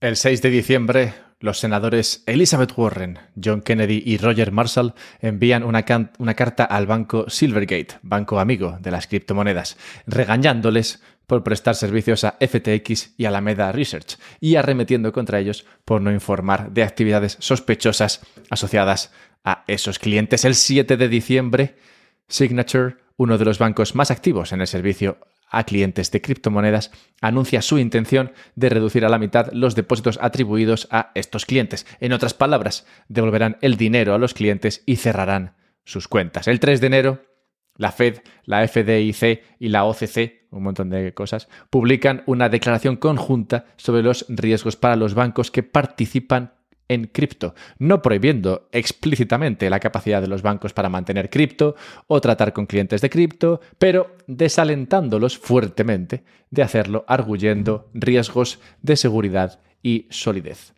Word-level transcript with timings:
El 0.00 0.16
6 0.16 0.40
de 0.40 0.48
diciembre, 0.48 1.12
los 1.40 1.60
senadores 1.60 2.22
Elizabeth 2.24 2.72
Warren, 2.74 3.18
John 3.36 3.60
Kennedy 3.60 4.02
y 4.02 4.16
Roger 4.16 4.50
Marshall 4.50 4.94
envían 5.20 5.62
una, 5.62 5.84
carta 5.84 6.64
al 6.64 6.86
banco 6.86 7.28
Silvergate, 7.28 7.98
banco 8.00 8.40
amigo 8.40 8.78
de 8.80 8.92
las 8.92 9.06
criptomonedas, 9.06 9.76
regañándoles 10.06 11.02
por 11.26 11.44
prestar 11.44 11.74
servicios 11.74 12.24
a 12.24 12.38
FTX 12.40 13.12
y 13.18 13.26
Alameda 13.26 13.72
Research 13.72 14.16
y 14.40 14.56
arremetiendo 14.56 15.12
contra 15.12 15.38
ellos 15.38 15.66
por 15.84 16.00
no 16.00 16.10
informar 16.10 16.72
de 16.72 16.82
actividades 16.82 17.36
sospechosas 17.38 18.22
asociadas 18.48 19.12
a 19.44 19.64
esos 19.66 19.98
clientes. 19.98 20.46
El 20.46 20.54
7 20.54 20.96
de 20.96 21.08
diciembre, 21.10 21.76
Signature, 22.26 22.96
uno 23.18 23.36
de 23.36 23.44
los 23.44 23.58
bancos 23.58 23.94
más 23.94 24.10
activos 24.10 24.52
en 24.52 24.62
el 24.62 24.66
servicio 24.66 25.18
a 25.50 25.64
clientes 25.64 26.10
de 26.10 26.22
criptomonedas, 26.22 26.90
anuncia 27.20 27.60
su 27.60 27.78
intención 27.78 28.32
de 28.54 28.68
reducir 28.68 29.04
a 29.04 29.08
la 29.08 29.18
mitad 29.18 29.52
los 29.52 29.74
depósitos 29.74 30.18
atribuidos 30.22 30.88
a 30.90 31.10
estos 31.14 31.44
clientes. 31.44 31.86
En 32.00 32.12
otras 32.12 32.34
palabras, 32.34 32.86
devolverán 33.08 33.58
el 33.60 33.76
dinero 33.76 34.14
a 34.14 34.18
los 34.18 34.34
clientes 34.34 34.82
y 34.86 34.96
cerrarán 34.96 35.56
sus 35.84 36.08
cuentas. 36.08 36.48
El 36.48 36.60
3 36.60 36.80
de 36.80 36.86
enero, 36.86 37.22
la 37.76 37.92
Fed, 37.92 38.18
la 38.44 38.66
FDIC 38.66 39.42
y 39.58 39.68
la 39.68 39.84
OCC, 39.84 40.46
un 40.50 40.62
montón 40.62 40.90
de 40.90 41.14
cosas, 41.14 41.48
publican 41.70 42.22
una 42.26 42.48
declaración 42.48 42.96
conjunta 42.96 43.66
sobre 43.76 44.02
los 44.02 44.26
riesgos 44.28 44.76
para 44.76 44.96
los 44.96 45.14
bancos 45.14 45.50
que 45.50 45.62
participan 45.62 46.54
en 46.90 47.06
cripto, 47.06 47.54
no 47.78 48.02
prohibiendo 48.02 48.68
explícitamente 48.72 49.70
la 49.70 49.78
capacidad 49.78 50.20
de 50.20 50.26
los 50.26 50.42
bancos 50.42 50.72
para 50.72 50.88
mantener 50.88 51.30
cripto 51.30 51.76
o 52.08 52.20
tratar 52.20 52.52
con 52.52 52.66
clientes 52.66 53.00
de 53.00 53.08
cripto, 53.08 53.60
pero 53.78 54.16
desalentándolos 54.26 55.38
fuertemente 55.38 56.24
de 56.50 56.62
hacerlo, 56.62 57.04
arguyendo 57.06 57.88
riesgos 57.94 58.58
de 58.82 58.96
seguridad 58.96 59.60
y 59.84 60.08
solidez. 60.10 60.74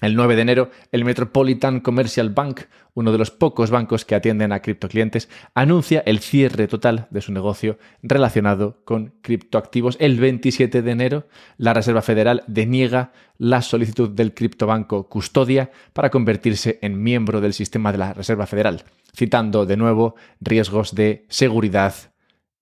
El 0.00 0.14
9 0.14 0.36
de 0.36 0.42
enero, 0.42 0.70
el 0.92 1.04
Metropolitan 1.04 1.80
Commercial 1.80 2.30
Bank, 2.30 2.62
uno 2.94 3.10
de 3.10 3.18
los 3.18 3.32
pocos 3.32 3.70
bancos 3.70 4.04
que 4.04 4.14
atienden 4.14 4.52
a 4.52 4.62
criptoclientes, 4.62 5.28
anuncia 5.54 6.04
el 6.06 6.20
cierre 6.20 6.68
total 6.68 7.08
de 7.10 7.20
su 7.20 7.32
negocio 7.32 7.78
relacionado 8.02 8.80
con 8.84 9.14
criptoactivos. 9.22 9.96
El 9.98 10.20
27 10.20 10.82
de 10.82 10.90
enero, 10.90 11.26
la 11.56 11.74
Reserva 11.74 12.02
Federal 12.02 12.44
deniega 12.46 13.12
la 13.38 13.60
solicitud 13.60 14.10
del 14.10 14.34
criptobanco 14.34 15.08
Custodia 15.08 15.72
para 15.92 16.10
convertirse 16.10 16.78
en 16.80 17.02
miembro 17.02 17.40
del 17.40 17.52
sistema 17.52 17.90
de 17.90 17.98
la 17.98 18.14
Reserva 18.14 18.46
Federal, 18.46 18.84
citando 19.16 19.66
de 19.66 19.76
nuevo 19.76 20.14
riesgos 20.40 20.94
de 20.94 21.26
seguridad 21.28 21.94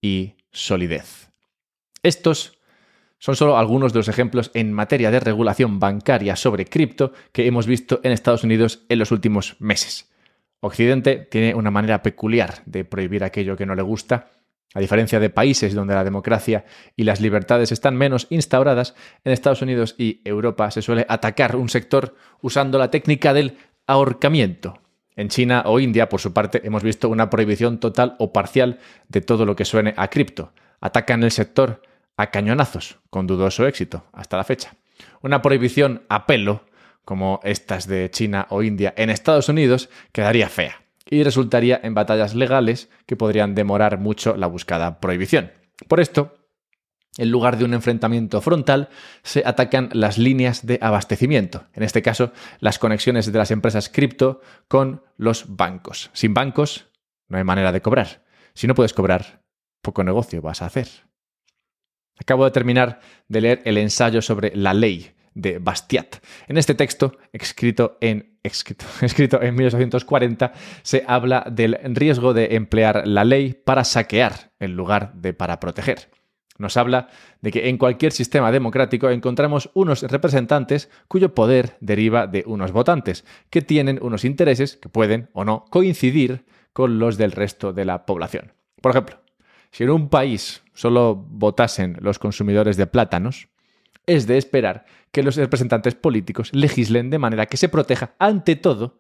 y 0.01 0.37
solidez. 0.53 1.31
Estos 2.03 2.56
son 3.19 3.36
solo 3.36 3.56
algunos 3.56 3.92
de 3.92 4.00
los 4.00 4.09
ejemplos 4.09 4.50
en 4.55 4.72
materia 4.72 5.11
de 5.11 5.20
regulación 5.20 5.81
bancaria 5.81 6.36
sobre 6.36 6.67
cripto 6.67 7.12
que 7.33 7.47
hemos 7.47 7.67
visto 7.67 8.00
en 8.03 8.12
Estados 8.12 8.45
Unidos 8.45 8.84
en 8.89 8.98
los 8.98 9.11
últimos 9.11 9.56
meses. 9.58 10.11
Occidente 10.61 11.17
tiene 11.31 11.55
una 11.55 11.70
manera 11.70 12.03
peculiar 12.03 12.62
de 12.67 12.84
prohibir 12.84 13.25
aquello 13.25 13.56
que 13.56 13.67
no 13.67 13.75
le 13.75 13.83
gusta. 13.83 14.31
A 14.75 14.81
diferencia 14.81 15.20
de 15.20 15.31
países 15.31 15.75
donde 15.75 15.95
la 15.95 16.05
democracia 16.05 16.67
y 16.97 17.05
las 17.05 17.20
libertades 17.20 17.73
están 17.73 17.97
menos 17.97 18.27
instauradas, 18.31 18.95
en 19.25 19.33
Estados 19.33 19.62
Unidos 19.62 19.95
y 19.97 20.20
Europa 20.25 20.70
se 20.70 20.83
suele 20.83 21.06
atacar 21.08 21.56
un 21.56 21.69
sector 21.69 22.14
usando 22.42 22.78
la 22.78 22.91
técnica 22.91 23.33
del 23.33 23.56
ahorcamiento. 23.86 24.80
En 25.14 25.28
China 25.28 25.62
o 25.64 25.80
India, 25.80 26.11
por 26.11 26.20
su 26.20 26.34
parte, 26.34 26.61
hemos 26.64 26.83
visto 26.83 27.08
una 27.08 27.30
prohibición 27.30 27.80
total 27.80 28.17
o 28.19 28.33
parcial 28.34 28.78
de 29.08 29.23
todo 29.23 29.47
lo 29.47 29.56
que 29.56 29.64
suene 29.64 29.95
a 29.97 30.08
cripto. 30.08 30.53
Atacan 30.80 31.23
el 31.23 31.30
sector 31.30 31.80
a 32.17 32.31
cañonazos, 32.31 32.98
con 33.11 33.27
dudoso 33.27 33.67
éxito 33.67 34.06
hasta 34.12 34.36
la 34.36 34.45
fecha. 34.45 34.77
Una 35.22 35.42
prohibición 35.42 36.03
a 36.09 36.27
pelo, 36.27 36.64
como 37.05 37.41
estas 37.45 37.86
de 37.86 38.11
China 38.11 38.47
o 38.50 38.62
India 38.62 38.95
en 38.97 39.11
Estados 39.11 39.48
Unidos, 39.48 39.91
quedaría 40.12 40.48
fea 40.48 40.83
y 41.08 41.23
resultaría 41.23 41.81
en 41.83 41.95
batallas 41.95 42.34
legales 42.34 42.91
que 43.06 43.17
podrían 43.17 43.55
demorar 43.55 43.98
mucho 43.98 44.36
la 44.36 44.48
buscada 44.48 44.98
prohibición. 45.01 45.52
Por 45.89 46.01
esto, 46.01 46.36
en 47.17 47.30
lugar 47.30 47.57
de 47.57 47.64
un 47.64 47.74
enfrentamiento 47.74 48.41
frontal, 48.41 48.89
se 49.23 49.42
atacan 49.46 49.89
las 49.92 50.18
líneas 50.18 50.67
de 50.67 50.79
abastecimiento, 50.83 51.67
en 51.74 51.83
este 51.83 52.02
caso 52.02 52.33
las 52.61 52.79
conexiones 52.79 53.30
de 53.30 53.39
las 53.39 53.51
empresas 53.51 53.89
cripto 53.89 54.41
con 54.68 55.02
los 55.17 55.57
bancos. 55.57 56.11
Sin 56.12 56.35
bancos 56.35 56.89
no 57.29 57.39
hay 57.39 57.45
manera 57.45 57.73
de 57.73 57.83
cobrar. 57.83 58.24
Si 58.55 58.67
no 58.67 58.74
puedes 58.74 58.95
cobrar, 58.95 59.42
poco 59.80 60.02
negocio 60.02 60.42
vas 60.42 60.62
a 60.62 60.67
hacer. 60.67 60.89
Acabo 62.19 62.45
de 62.45 62.51
terminar 62.51 63.01
de 63.29 63.41
leer 63.41 63.63
el 63.65 63.79
ensayo 63.79 64.23
sobre 64.23 64.55
la 64.55 64.75
ley 64.75 65.13
de 65.35 65.59
Bastiat. 65.59 66.17
En 66.49 66.57
este 66.57 66.75
texto, 66.75 67.13
escrito 67.33 67.99
en, 68.01 68.39
escrito, 68.43 68.87
en 69.43 69.55
1840, 69.55 70.53
se 70.83 71.05
habla 71.07 71.47
del 71.51 71.79
riesgo 71.95 72.35
de 72.35 72.57
emplear 72.57 73.07
la 73.07 73.25
ley 73.25 73.53
para 73.53 73.85
saquear 73.85 74.53
en 74.59 74.75
lugar 74.75 75.13
de 75.15 75.35
para 75.35 75.61
proteger. 75.61 76.09
Nos 76.59 76.79
habla 76.79 77.09
de 77.43 77.53
que 77.53 77.69
en 77.69 77.77
cualquier 77.77 78.13
sistema 78.13 78.51
democrático 78.51 79.11
encontramos 79.11 79.71
unos 79.75 80.03
representantes 80.03 80.91
cuyo 81.07 81.35
poder 81.35 81.77
deriva 81.81 82.27
de 82.27 82.45
unos 82.47 82.73
votantes, 82.73 83.27
que 83.51 83.61
tienen 83.61 83.98
unos 84.01 84.25
intereses 84.25 84.79
que 84.79 84.89
pueden 84.89 85.29
o 85.35 85.45
no 85.45 85.67
coincidir 85.71 86.47
con 86.73 86.98
los 86.98 87.19
del 87.19 87.33
resto 87.33 87.75
de 87.75 87.85
la 87.85 88.07
población. 88.07 88.53
Por 88.81 88.93
ejemplo, 88.93 89.19
si 89.77 89.85
en 89.85 89.91
un 89.91 90.09
país 90.09 90.63
solo 90.73 91.14
votasen 91.14 91.98
los 92.01 92.19
consumidores 92.19 92.79
de 92.79 92.87
plátanos, 92.87 93.48
es 94.07 94.27
de 94.27 94.39
esperar 94.39 94.87
que 95.13 95.23
los 95.23 95.37
representantes 95.37 95.95
políticos 95.95 96.48
legislen 96.55 97.11
de 97.11 97.19
manera 97.19 97.45
que 97.45 97.59
se 97.59 97.69
proteja 97.69 98.15
ante 98.19 98.57
todo 98.57 98.98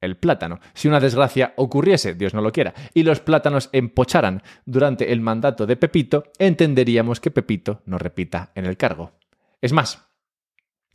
el 0.00 0.16
plátano. 0.16 0.60
Si 0.72 0.86
una 0.86 1.00
desgracia 1.00 1.52
ocurriese, 1.56 2.14
Dios 2.14 2.32
no 2.32 2.42
lo 2.42 2.52
quiera, 2.52 2.74
y 2.94 3.02
los 3.02 3.18
plátanos 3.18 3.70
empocharan 3.72 4.44
durante 4.66 5.12
el 5.12 5.20
mandato 5.20 5.66
de 5.66 5.74
Pepito, 5.74 6.30
entenderíamos 6.38 7.18
que 7.18 7.32
Pepito 7.32 7.82
no 7.84 7.98
repita 7.98 8.52
en 8.54 8.66
el 8.66 8.76
cargo. 8.76 9.14
Es 9.60 9.72
más, 9.72 10.06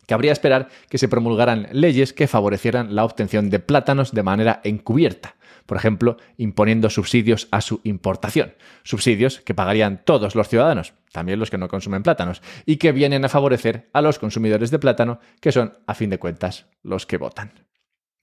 cabría 0.09 0.33
esperar 0.33 0.67
que 0.89 0.97
se 0.97 1.07
promulgaran 1.07 1.69
leyes 1.71 2.11
que 2.11 2.27
favorecieran 2.27 2.95
la 2.95 3.05
obtención 3.05 3.49
de 3.49 3.59
plátanos 3.59 4.11
de 4.11 4.23
manera 4.23 4.59
encubierta, 4.63 5.35
por 5.67 5.77
ejemplo, 5.77 6.17
imponiendo 6.35 6.89
subsidios 6.89 7.47
a 7.51 7.61
su 7.61 7.79
importación, 7.83 8.55
subsidios 8.83 9.39
que 9.39 9.53
pagarían 9.53 10.01
todos 10.03 10.33
los 10.33 10.49
ciudadanos, 10.49 10.95
también 11.11 11.39
los 11.39 11.51
que 11.51 11.59
no 11.59 11.67
consumen 11.67 12.01
plátanos, 12.01 12.41
y 12.65 12.77
que 12.77 12.91
vienen 12.91 13.23
a 13.23 13.29
favorecer 13.29 13.87
a 13.93 14.01
los 14.01 14.17
consumidores 14.17 14.71
de 14.71 14.79
plátano, 14.79 15.19
que 15.39 15.51
son, 15.51 15.77
a 15.85 15.93
fin 15.93 16.09
de 16.09 16.17
cuentas, 16.17 16.65
los 16.81 17.05
que 17.05 17.17
votan. 17.17 17.68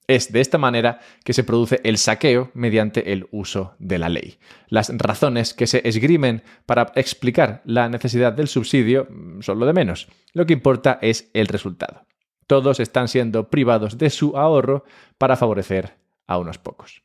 Es 0.07 0.31
de 0.31 0.39
esta 0.39 0.57
manera 0.57 0.99
que 1.25 1.33
se 1.33 1.43
produce 1.43 1.81
el 1.83 1.97
saqueo 1.97 2.49
mediante 2.53 3.11
el 3.11 3.27
uso 3.31 3.75
de 3.77 3.99
la 3.99 4.07
ley. 4.07 4.39
Las 4.69 4.89
razones 4.97 5.53
que 5.53 5.67
se 5.67 5.85
esgrimen 5.85 6.43
para 6.65 6.93
explicar 6.95 7.61
la 7.65 7.89
necesidad 7.89 8.31
del 8.31 8.47
subsidio 8.47 9.09
son 9.41 9.59
lo 9.59 9.65
de 9.65 9.73
menos. 9.73 10.07
Lo 10.31 10.45
que 10.45 10.53
importa 10.53 10.97
es 11.01 11.29
el 11.33 11.47
resultado. 11.47 12.05
Todos 12.47 12.79
están 12.79 13.09
siendo 13.09 13.49
privados 13.49 13.97
de 13.97 14.09
su 14.09 14.37
ahorro 14.37 14.85
para 15.17 15.35
favorecer 15.35 15.97
a 16.25 16.37
unos 16.37 16.57
pocos. 16.57 17.03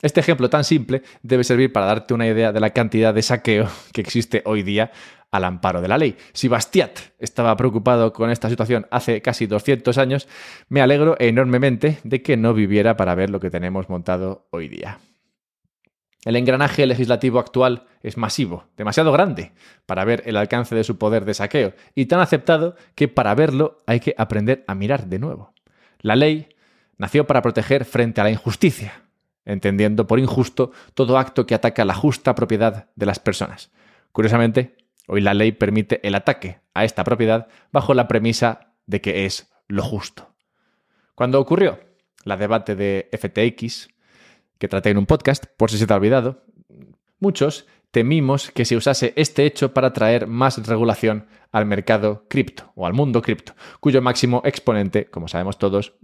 Este 0.00 0.20
ejemplo 0.20 0.48
tan 0.48 0.62
simple 0.62 1.02
debe 1.22 1.42
servir 1.42 1.72
para 1.72 1.86
darte 1.86 2.14
una 2.14 2.26
idea 2.26 2.52
de 2.52 2.60
la 2.60 2.70
cantidad 2.70 3.12
de 3.12 3.22
saqueo 3.22 3.68
que 3.92 4.02
existe 4.02 4.42
hoy 4.44 4.62
día 4.62 4.92
al 5.30 5.44
amparo 5.44 5.80
de 5.80 5.88
la 5.88 5.98
ley. 5.98 6.16
Si 6.32 6.48
Bastiat 6.48 6.98
estaba 7.18 7.56
preocupado 7.56 8.12
con 8.12 8.30
esta 8.30 8.48
situación 8.48 8.86
hace 8.90 9.22
casi 9.22 9.46
200 9.46 9.98
años, 9.98 10.28
me 10.68 10.80
alegro 10.80 11.16
enormemente 11.18 11.98
de 12.04 12.22
que 12.22 12.36
no 12.36 12.54
viviera 12.54 12.96
para 12.96 13.14
ver 13.14 13.30
lo 13.30 13.40
que 13.40 13.50
tenemos 13.50 13.88
montado 13.88 14.46
hoy 14.50 14.68
día. 14.68 14.98
El 16.24 16.36
engranaje 16.36 16.86
legislativo 16.86 17.38
actual 17.38 17.86
es 18.02 18.16
masivo, 18.16 18.64
demasiado 18.76 19.12
grande 19.12 19.52
para 19.86 20.04
ver 20.04 20.22
el 20.26 20.36
alcance 20.36 20.74
de 20.74 20.84
su 20.84 20.98
poder 20.98 21.24
de 21.24 21.34
saqueo, 21.34 21.74
y 21.94 22.06
tan 22.06 22.20
aceptado 22.20 22.74
que 22.94 23.08
para 23.08 23.34
verlo 23.34 23.78
hay 23.86 24.00
que 24.00 24.14
aprender 24.18 24.64
a 24.66 24.74
mirar 24.74 25.06
de 25.06 25.20
nuevo. 25.20 25.54
La 26.00 26.16
ley 26.16 26.48
nació 26.96 27.26
para 27.26 27.40
proteger 27.40 27.84
frente 27.84 28.20
a 28.20 28.24
la 28.24 28.30
injusticia, 28.30 29.04
entendiendo 29.44 30.06
por 30.06 30.18
injusto 30.18 30.72
todo 30.94 31.18
acto 31.18 31.46
que 31.46 31.54
ataca 31.54 31.84
la 31.84 31.94
justa 31.94 32.34
propiedad 32.34 32.90
de 32.96 33.06
las 33.06 33.20
personas. 33.20 33.70
Curiosamente, 34.10 34.76
hoy 35.08 35.20
la 35.20 35.34
ley 35.34 35.52
permite 35.52 36.06
el 36.06 36.14
ataque 36.14 36.60
a 36.74 36.84
esta 36.84 37.02
propiedad 37.02 37.48
bajo 37.72 37.94
la 37.94 38.06
premisa 38.06 38.74
de 38.86 39.00
que 39.00 39.26
es 39.26 39.50
lo 39.66 39.82
justo. 39.82 40.34
Cuando 41.14 41.40
ocurrió 41.40 41.80
la 42.24 42.36
debate 42.36 42.76
de 42.76 43.08
FTX, 43.12 43.88
que 44.58 44.68
traté 44.68 44.90
en 44.90 44.98
un 44.98 45.06
podcast, 45.06 45.46
por 45.56 45.70
si 45.70 45.78
se 45.78 45.86
te 45.86 45.92
ha 45.92 45.96
olvidado, 45.96 46.44
muchos 47.18 47.66
temimos 47.90 48.50
que 48.50 48.64
se 48.64 48.76
usase 48.76 49.12
este 49.16 49.46
hecho 49.46 49.72
para 49.72 49.92
traer 49.92 50.26
más 50.26 50.64
regulación 50.66 51.26
al 51.52 51.66
mercado 51.66 52.26
cripto 52.28 52.72
o 52.74 52.86
al 52.86 52.92
mundo 52.92 53.22
cripto, 53.22 53.54
cuyo 53.80 54.02
máximo 54.02 54.42
exponente, 54.44 55.06
como 55.06 55.28
sabemos 55.28 55.58
todos, 55.58 55.94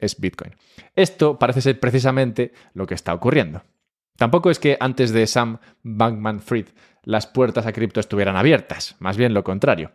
es 0.00 0.20
Bitcoin. 0.20 0.56
Esto 0.96 1.38
parece 1.38 1.60
ser 1.60 1.78
precisamente 1.78 2.52
lo 2.74 2.86
que 2.86 2.94
está 2.94 3.14
ocurriendo. 3.14 3.62
Tampoco 4.16 4.50
es 4.50 4.58
que 4.58 4.76
antes 4.80 5.12
de 5.12 5.26
Sam 5.28 5.58
Bankman 5.82 6.40
Fried 6.40 6.66
las 7.08 7.26
puertas 7.26 7.64
a 7.64 7.72
cripto 7.72 8.00
estuvieran 8.00 8.36
abiertas, 8.36 8.94
más 8.98 9.16
bien 9.16 9.32
lo 9.32 9.42
contrario. 9.42 9.92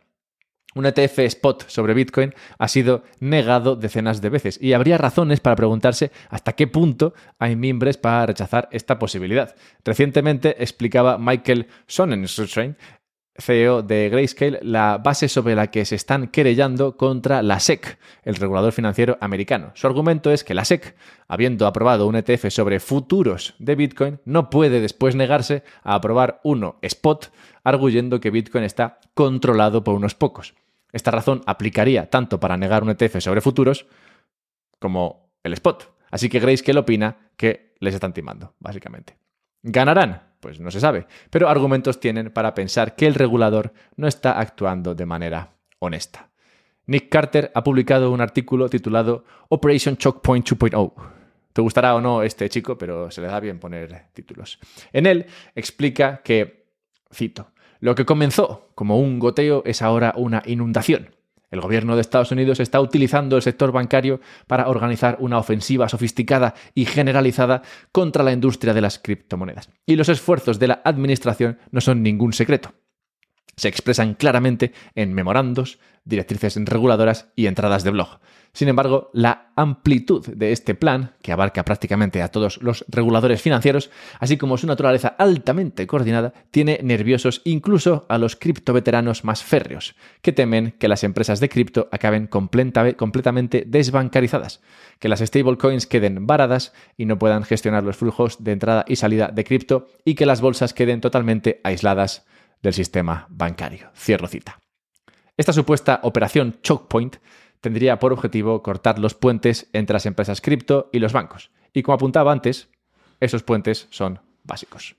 un 0.73 0.87
ETF 0.87 1.19
spot 1.19 1.69
sobre 1.69 1.93
Bitcoin 1.93 2.33
ha 2.57 2.67
sido 2.67 3.03
negado 3.19 3.75
decenas 3.75 4.19
de 4.19 4.29
veces 4.29 4.57
y 4.59 4.73
habría 4.73 4.97
razones 4.97 5.39
para 5.39 5.55
preguntarse 5.55 6.11
hasta 6.29 6.53
qué 6.53 6.65
punto 6.65 7.13
hay 7.37 7.55
mimbres 7.55 7.97
para 7.97 8.25
rechazar 8.25 8.67
esta 8.71 8.97
posibilidad. 8.97 9.55
Recientemente 9.85 10.63
explicaba 10.63 11.19
Michael 11.19 11.67
Sonnenschein, 11.85 12.77
CEO 13.35 13.81
de 13.81 14.09
Grayscale, 14.09 14.59
la 14.61 14.99
base 14.99 15.27
sobre 15.27 15.55
la 15.55 15.71
que 15.71 15.85
se 15.85 15.95
están 15.95 16.27
querellando 16.27 16.97
contra 16.97 17.41
la 17.41 17.59
SEC, 17.59 17.97
el 18.23 18.35
regulador 18.35 18.73
financiero 18.73 19.17
americano. 19.21 19.71
Su 19.73 19.87
argumento 19.87 20.31
es 20.31 20.43
que 20.43 20.53
la 20.53 20.65
SEC, 20.65 20.95
habiendo 21.27 21.65
aprobado 21.65 22.05
un 22.07 22.15
ETF 22.15 22.49
sobre 22.49 22.79
futuros 22.79 23.55
de 23.57 23.75
Bitcoin, 23.75 24.19
no 24.25 24.49
puede 24.49 24.81
después 24.81 25.15
negarse 25.15 25.63
a 25.83 25.95
aprobar 25.95 26.39
uno 26.43 26.77
spot, 26.81 27.31
arguyendo 27.63 28.19
que 28.19 28.29
Bitcoin 28.29 28.63
está 28.63 28.99
controlado 29.13 29.83
por 29.83 29.95
unos 29.95 30.13
pocos. 30.13 30.53
Esta 30.91 31.09
razón 31.09 31.41
aplicaría 31.47 32.09
tanto 32.09 32.39
para 32.39 32.57
negar 32.57 32.83
un 32.83 32.91
ETF 32.91 33.19
sobre 33.19 33.41
futuros 33.41 33.87
como 34.79 35.33
el 35.43 35.53
spot. 35.53 35.91
Así 36.11 36.29
que 36.29 36.39
Grayscale 36.39 36.79
opina 36.79 37.31
que 37.35 37.73
les 37.79 37.95
están 37.95 38.13
timando, 38.13 38.53
básicamente. 38.59 39.17
¿Ganarán? 39.63 40.32
Pues 40.43 40.59
no 40.59 40.71
se 40.71 40.81
sabe, 40.81 41.07
pero 41.29 41.47
argumentos 41.47 42.01
tienen 42.01 42.29
para 42.29 42.53
pensar 42.53 42.97
que 42.97 43.07
el 43.07 43.15
regulador 43.15 43.71
no 43.95 44.09
está 44.09 44.37
actuando 44.41 44.93
de 44.93 45.05
manera 45.05 45.53
honesta. 45.79 46.31
Nick 46.85 47.07
Carter 47.07 47.49
ha 47.55 47.63
publicado 47.63 48.11
un 48.11 48.19
artículo 48.19 48.67
titulado 48.67 49.23
Operation 49.47 49.95
Choke 49.95 50.19
Point 50.21 50.45
2.0. 50.45 50.93
Te 51.53 51.61
gustará 51.61 51.95
o 51.95 52.01
no 52.01 52.23
este 52.23 52.49
chico, 52.49 52.77
pero 52.77 53.09
se 53.09 53.21
le 53.21 53.27
da 53.27 53.39
bien 53.39 53.57
poner 53.57 54.07
títulos. 54.11 54.59
En 54.91 55.05
él 55.05 55.27
explica 55.55 56.21
que, 56.21 56.65
cito, 57.13 57.51
lo 57.79 57.95
que 57.95 58.03
comenzó 58.03 58.67
como 58.75 58.99
un 58.99 59.19
goteo 59.19 59.63
es 59.65 59.81
ahora 59.81 60.13
una 60.17 60.43
inundación. 60.45 61.15
El 61.53 61.61
gobierno 61.61 61.93
de 61.93 62.01
Estados 62.01 62.31
Unidos 62.31 62.59
está 62.59 62.81
utilizando 62.81 63.35
el 63.35 63.43
sector 63.43 63.71
bancario 63.71 64.19
para 64.47 64.67
organizar 64.69 65.17
una 65.19 65.37
ofensiva 65.37 65.87
sofisticada 65.87 66.55
y 66.73 66.85
generalizada 66.85 67.61
contra 67.91 68.23
la 68.23 68.31
industria 68.31 68.73
de 68.73 68.81
las 68.81 68.97
criptomonedas. 68.97 69.69
Y 69.85 69.95
los 69.95 70.09
esfuerzos 70.09 70.57
de 70.57 70.69
la 70.69 70.81
Administración 70.83 71.59
no 71.69 71.79
son 71.79 72.01
ningún 72.01 72.33
secreto 72.33 72.73
se 73.55 73.67
expresan 73.67 74.13
claramente 74.13 74.73
en 74.95 75.13
memorandos, 75.13 75.79
directrices 76.05 76.55
reguladoras 76.65 77.29
y 77.35 77.45
entradas 77.45 77.83
de 77.83 77.91
blog. 77.91 78.19
Sin 78.55 78.67
embargo, 78.67 79.09
la 79.13 79.51
amplitud 79.55 80.27
de 80.27 80.51
este 80.51 80.75
plan, 80.75 81.13
que 81.23 81.31
abarca 81.31 81.65
prácticamente 81.65 82.21
a 82.21 82.27
todos 82.27 82.61
los 82.61 82.85
reguladores 82.87 83.41
financieros, 83.41 83.89
así 84.19 84.37
como 84.37 84.57
su 84.57 84.67
naturaleza 84.67 85.15
altamente 85.17 85.87
coordinada, 85.87 86.33
tiene 86.51 86.79
nerviosos 86.83 87.41
incluso 87.45 88.05
a 88.09 88.19
los 88.19 88.35
criptoveteranos 88.35 89.23
más 89.23 89.43
férreos, 89.43 89.95
que 90.21 90.33
temen 90.33 90.75
que 90.77 90.87
las 90.87 91.03
empresas 91.03 91.39
de 91.39 91.49
cripto 91.49 91.89
acaben 91.91 92.27
completamente 92.27 93.63
desbancarizadas, 93.65 94.61
que 94.99 95.09
las 95.09 95.21
stablecoins 95.21 95.87
queden 95.87 96.27
varadas 96.27 96.73
y 96.95 97.05
no 97.05 97.17
puedan 97.17 97.45
gestionar 97.45 97.83
los 97.83 97.97
flujos 97.97 98.43
de 98.43 98.51
entrada 98.51 98.85
y 98.87 98.97
salida 98.97 99.29
de 99.33 99.45
cripto 99.45 99.87
y 100.05 100.13
que 100.13 100.27
las 100.27 100.41
bolsas 100.41 100.75
queden 100.75 101.01
totalmente 101.01 101.59
aisladas 101.63 102.27
del 102.63 102.73
sistema 102.73 103.27
bancario. 103.29 103.91
Cierro 103.95 104.27
cita. 104.27 104.59
Esta 105.37 105.53
supuesta 105.53 105.99
operación 106.03 106.59
Choke 106.63 106.87
Point 106.87 107.17
tendría 107.61 107.99
por 107.99 108.13
objetivo 108.13 108.63
cortar 108.63 108.97
los 108.97 109.13
puentes 109.13 109.69
entre 109.73 109.93
las 109.93 110.05
empresas 110.05 110.41
cripto 110.41 110.89
y 110.91 110.99
los 110.99 111.13
bancos. 111.13 111.51
Y 111.73 111.83
como 111.83 111.95
apuntaba 111.95 112.31
antes, 112.31 112.69
esos 113.19 113.43
puentes 113.43 113.87
son 113.91 114.19
básicos. 114.43 114.95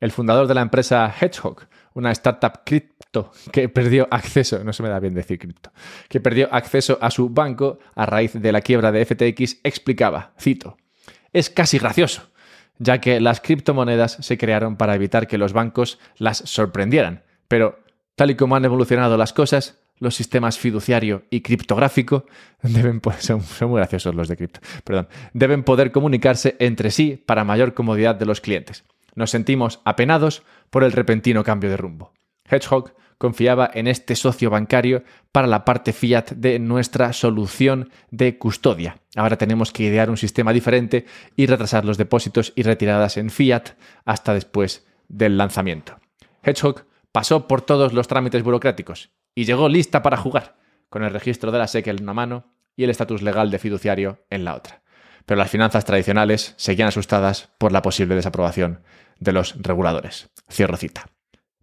El 0.00 0.10
fundador 0.10 0.46
de 0.46 0.54
la 0.54 0.62
empresa 0.62 1.12
Hedgehog, 1.20 1.66
una 1.94 2.10
startup 2.12 2.62
cripto 2.64 3.30
que 3.52 3.68
perdió 3.68 4.08
acceso, 4.10 4.64
no 4.64 4.72
se 4.72 4.82
me 4.82 4.88
da 4.88 4.98
bien 4.98 5.14
decir 5.14 5.38
cripto, 5.38 5.70
que 6.08 6.20
perdió 6.20 6.48
acceso 6.52 6.98
a 7.00 7.10
su 7.10 7.28
banco 7.28 7.78
a 7.94 8.06
raíz 8.06 8.32
de 8.32 8.52
la 8.52 8.62
quiebra 8.62 8.90
de 8.90 9.04
FTX, 9.04 9.60
explicaba, 9.62 10.34
cito, 10.40 10.76
es 11.32 11.50
casi 11.50 11.78
gracioso 11.78 12.31
ya 12.82 13.00
que 13.00 13.20
las 13.20 13.40
criptomonedas 13.40 14.18
se 14.20 14.36
crearon 14.36 14.76
para 14.76 14.94
evitar 14.94 15.26
que 15.26 15.38
los 15.38 15.52
bancos 15.52 15.98
las 16.16 16.38
sorprendieran. 16.38 17.22
Pero, 17.48 17.78
tal 18.16 18.30
y 18.32 18.34
como 18.34 18.56
han 18.56 18.64
evolucionado 18.64 19.16
las 19.16 19.32
cosas, 19.32 19.78
los 19.98 20.16
sistemas 20.16 20.58
fiduciario 20.58 21.22
y 21.30 21.42
criptográfico 21.42 22.26
deben, 22.62 23.00
muy 23.68 23.78
graciosos 23.78 24.14
los 24.14 24.28
de 24.28 24.36
cripto, 24.36 24.60
perdón, 24.84 25.08
deben 25.32 25.62
poder 25.62 25.92
comunicarse 25.92 26.56
entre 26.58 26.90
sí 26.90 27.22
para 27.24 27.44
mayor 27.44 27.72
comodidad 27.74 28.16
de 28.16 28.26
los 28.26 28.40
clientes. 28.40 28.84
Nos 29.14 29.30
sentimos 29.30 29.80
apenados 29.84 30.42
por 30.70 30.82
el 30.82 30.92
repentino 30.92 31.44
cambio 31.44 31.70
de 31.70 31.76
rumbo. 31.76 32.12
Hedgehog 32.50 32.94
confiaba 33.22 33.70
en 33.72 33.86
este 33.86 34.16
socio 34.16 34.50
bancario 34.50 35.04
para 35.30 35.46
la 35.46 35.64
parte 35.64 35.92
fiat 35.92 36.32
de 36.32 36.58
nuestra 36.58 37.12
solución 37.12 37.88
de 38.10 38.36
custodia. 38.36 38.96
Ahora 39.14 39.38
tenemos 39.38 39.70
que 39.70 39.84
idear 39.84 40.10
un 40.10 40.16
sistema 40.16 40.52
diferente 40.52 41.06
y 41.36 41.46
retrasar 41.46 41.84
los 41.84 41.98
depósitos 41.98 42.52
y 42.56 42.64
retiradas 42.64 43.18
en 43.18 43.30
fiat 43.30 43.76
hasta 44.04 44.34
después 44.34 44.88
del 45.06 45.38
lanzamiento. 45.38 46.00
Hedgehog 46.42 46.84
pasó 47.12 47.46
por 47.46 47.62
todos 47.62 47.92
los 47.92 48.08
trámites 48.08 48.42
burocráticos 48.42 49.12
y 49.36 49.44
llegó 49.44 49.68
lista 49.68 50.02
para 50.02 50.16
jugar, 50.16 50.56
con 50.88 51.04
el 51.04 51.12
registro 51.12 51.52
de 51.52 51.58
la 51.58 51.68
SEC 51.68 51.86
en 51.86 52.02
una 52.02 52.14
mano 52.14 52.52
y 52.74 52.82
el 52.82 52.90
estatus 52.90 53.22
legal 53.22 53.52
de 53.52 53.60
fiduciario 53.60 54.26
en 54.30 54.44
la 54.44 54.56
otra. 54.56 54.82
Pero 55.26 55.38
las 55.38 55.48
finanzas 55.48 55.84
tradicionales 55.84 56.54
seguían 56.56 56.88
asustadas 56.88 57.50
por 57.58 57.70
la 57.70 57.82
posible 57.82 58.16
desaprobación 58.16 58.82
de 59.20 59.30
los 59.30 59.54
reguladores. 59.62 60.28
Cierro 60.50 60.76
cita. 60.76 61.06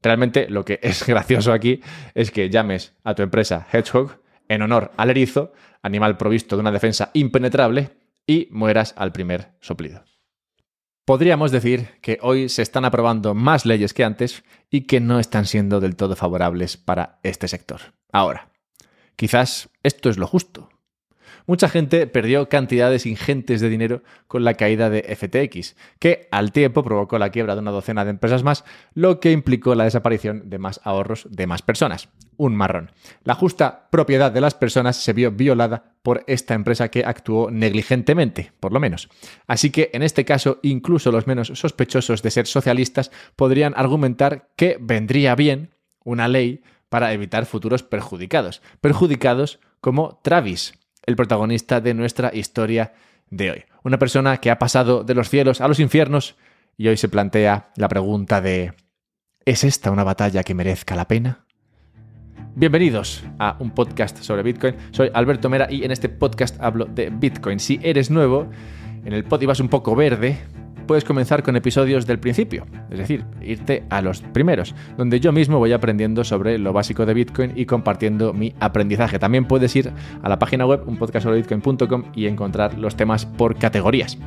Realmente 0.02 0.50
lo 0.50 0.66
que 0.66 0.80
es 0.82 1.06
gracioso 1.08 1.52
aquí 1.52 1.82
es 2.14 2.32
que 2.32 2.50
llames 2.50 2.94
a 3.04 3.16
tu 3.16 3.24
empresa 3.24 3.68
Hedgehog 3.72 4.22
en 4.48 4.62
honor 4.62 4.92
al 4.98 5.10
erizo, 5.10 5.54
animal 5.82 6.18
provisto 6.18 6.56
de 6.56 6.62
una 6.62 6.72
defensa 6.72 7.12
impenetrable, 7.14 7.92
y 8.30 8.48
mueras 8.52 8.94
al 8.96 9.12
primer 9.12 9.56
soplido. 9.60 10.04
Podríamos 11.04 11.52
decir 11.52 11.88
que 12.02 12.20
hoy 12.22 12.48
se 12.50 12.62
están 12.62 12.86
aprobando 12.86 13.34
más 13.34 13.66
leyes 13.66 13.96
que 13.96 14.04
antes 14.04 14.44
y 14.70 14.82
que 14.82 15.00
no 15.00 15.20
están 15.20 15.48
siendo 15.48 15.80
del 15.80 15.96
todo 15.96 16.16
favorables 16.16 16.78
para 16.78 17.20
este 17.24 17.48
sector. 17.48 17.82
Ahora, 18.12 18.52
quizás 19.16 19.70
esto 19.82 20.12
es 20.12 20.20
lo 20.20 20.28
justo. 20.28 20.70
Mucha 21.50 21.68
gente 21.68 22.06
perdió 22.06 22.48
cantidades 22.48 23.08
ingentes 23.08 23.60
de 23.60 23.70
dinero 23.70 24.04
con 24.28 24.44
la 24.44 24.54
caída 24.54 24.92
de 24.92 25.02
FTX, 25.02 25.76
que 25.98 26.28
al 26.30 26.52
tiempo 26.52 26.84
provocó 26.84 27.18
la 27.18 27.32
quiebra 27.32 27.56
de 27.56 27.62
una 27.62 27.72
docena 27.72 28.04
de 28.06 28.12
empresas 28.12 28.44
más, 28.44 28.66
lo 28.94 29.20
que 29.20 29.32
implicó 29.32 29.74
la 29.74 29.86
desaparición 29.86 30.48
de 30.52 30.60
más 30.60 30.80
ahorros 30.84 31.28
de 31.28 31.48
más 31.48 31.64
personas. 31.64 32.10
Un 32.38 32.56
marrón. 32.56 32.92
La 33.24 33.34
justa 33.34 33.88
propiedad 33.90 34.32
de 34.32 34.42
las 34.42 34.54
personas 34.54 34.98
se 34.98 35.12
vio 35.12 35.32
violada 35.32 35.96
por 36.04 36.24
esta 36.28 36.54
empresa 36.54 36.90
que 36.90 37.04
actuó 37.04 37.50
negligentemente, 37.50 38.52
por 38.60 38.72
lo 38.72 38.80
menos. 38.80 39.10
Así 39.48 39.72
que 39.72 39.90
en 39.92 40.04
este 40.04 40.26
caso, 40.26 40.60
incluso 40.62 41.12
los 41.12 41.26
menos 41.26 41.48
sospechosos 41.56 42.22
de 42.22 42.30
ser 42.30 42.46
socialistas 42.46 43.10
podrían 43.36 43.74
argumentar 43.76 44.50
que 44.56 44.78
vendría 44.80 45.34
bien 45.34 45.74
una 46.04 46.28
ley 46.28 46.62
para 46.90 47.12
evitar 47.12 47.48
futuros 47.48 47.82
perjudicados. 47.82 48.62
Perjudicados 48.82 49.60
como 49.82 50.20
Travis, 50.22 50.79
el 51.10 51.16
protagonista 51.16 51.82
de 51.82 51.96
nuestra 51.96 52.30
historia 52.34 52.94
de 53.32 53.52
hoy. 53.52 53.64
Una 53.84 53.98
persona 53.98 54.38
que 54.38 54.52
ha 54.52 54.60
pasado 54.60 55.04
de 55.04 55.16
los 55.16 55.30
cielos 55.30 55.60
a 55.60 55.68
los 55.68 55.80
infiernos 55.80 56.36
y 56.78 56.88
hoy 56.88 56.98
se 56.98 57.10
plantea 57.10 57.72
la 57.76 57.90
pregunta 57.90 58.42
de 58.42 58.74
¿es 59.44 59.64
esta 59.64 59.90
una 59.90 60.04
batalla 60.04 60.44
que 60.44 60.54
merezca 60.54 60.96
la 60.96 61.08
pena? 61.08 61.46
Bienvenidos 62.56 63.24
a 63.40 63.58
un 63.60 63.72
podcast 63.72 64.20
sobre 64.20 64.44
Bitcoin. 64.44 64.76
Soy 64.92 65.10
Alberto 65.14 65.50
Mera 65.50 65.68
y 65.72 65.84
en 65.84 65.92
este 65.92 66.10
podcast 66.10 66.62
hablo 66.62 66.86
de 66.86 67.10
Bitcoin. 67.10 67.60
Si 67.60 67.80
eres 67.82 68.12
nuevo, 68.12 68.48
en 69.04 69.14
el 69.14 69.24
pod 69.24 69.42
ibas 69.42 69.60
un 69.60 69.70
poco 69.70 69.96
verde, 69.96 70.38
puedes 70.90 71.06
comenzar 71.06 71.44
con 71.44 71.56
episodios 71.56 72.08
del 72.08 72.18
principio, 72.18 72.66
es 72.90 72.98
decir, 72.98 73.24
irte 73.44 73.84
a 73.92 74.02
los 74.02 74.22
primeros, 74.22 74.74
donde 74.98 75.20
yo 75.20 75.32
mismo 75.32 75.60
voy 75.60 75.72
aprendiendo 75.72 76.24
sobre 76.24 76.58
lo 76.58 76.74
básico 76.74 77.06
de 77.06 77.14
Bitcoin 77.14 77.54
y 77.56 77.68
compartiendo 77.68 78.34
mi 78.34 78.56
aprendizaje. 78.60 79.20
También 79.20 79.46
puedes 79.46 79.76
ir 79.76 79.92
a 80.24 80.28
la 80.28 80.40
página 80.40 80.66
web 80.66 80.82
un 80.88 80.98
podcast 80.98 81.26
sobre 81.26 81.44
bitcoin.com 81.44 82.06
y 82.16 82.26
encontrar 82.26 82.80
los 82.80 82.96
temas 82.96 83.28
por 83.28 83.60
categorías. 83.60 84.18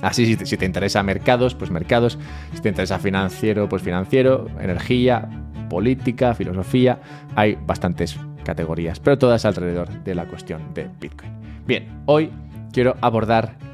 Así, 0.00 0.34
si 0.34 0.56
te 0.56 0.64
interesa 0.64 1.02
mercados, 1.02 1.54
pues 1.54 1.70
mercados. 1.70 2.18
Si 2.54 2.62
te 2.62 2.70
interesa 2.70 2.98
financiero, 2.98 3.68
pues 3.68 3.82
financiero, 3.82 4.46
energía, 4.62 5.28
política, 5.68 6.32
filosofía. 6.32 7.02
Hay 7.36 7.58
bastantes 7.66 8.18
categorías, 8.46 8.98
pero 8.98 9.18
todas 9.18 9.44
alrededor 9.44 9.90
de 10.04 10.14
la 10.14 10.24
cuestión 10.24 10.72
de 10.72 10.88
Bitcoin. 10.98 11.32
Bien, 11.66 12.02
hoy 12.06 12.30
quiero 12.72 12.96
abordar 13.02 13.71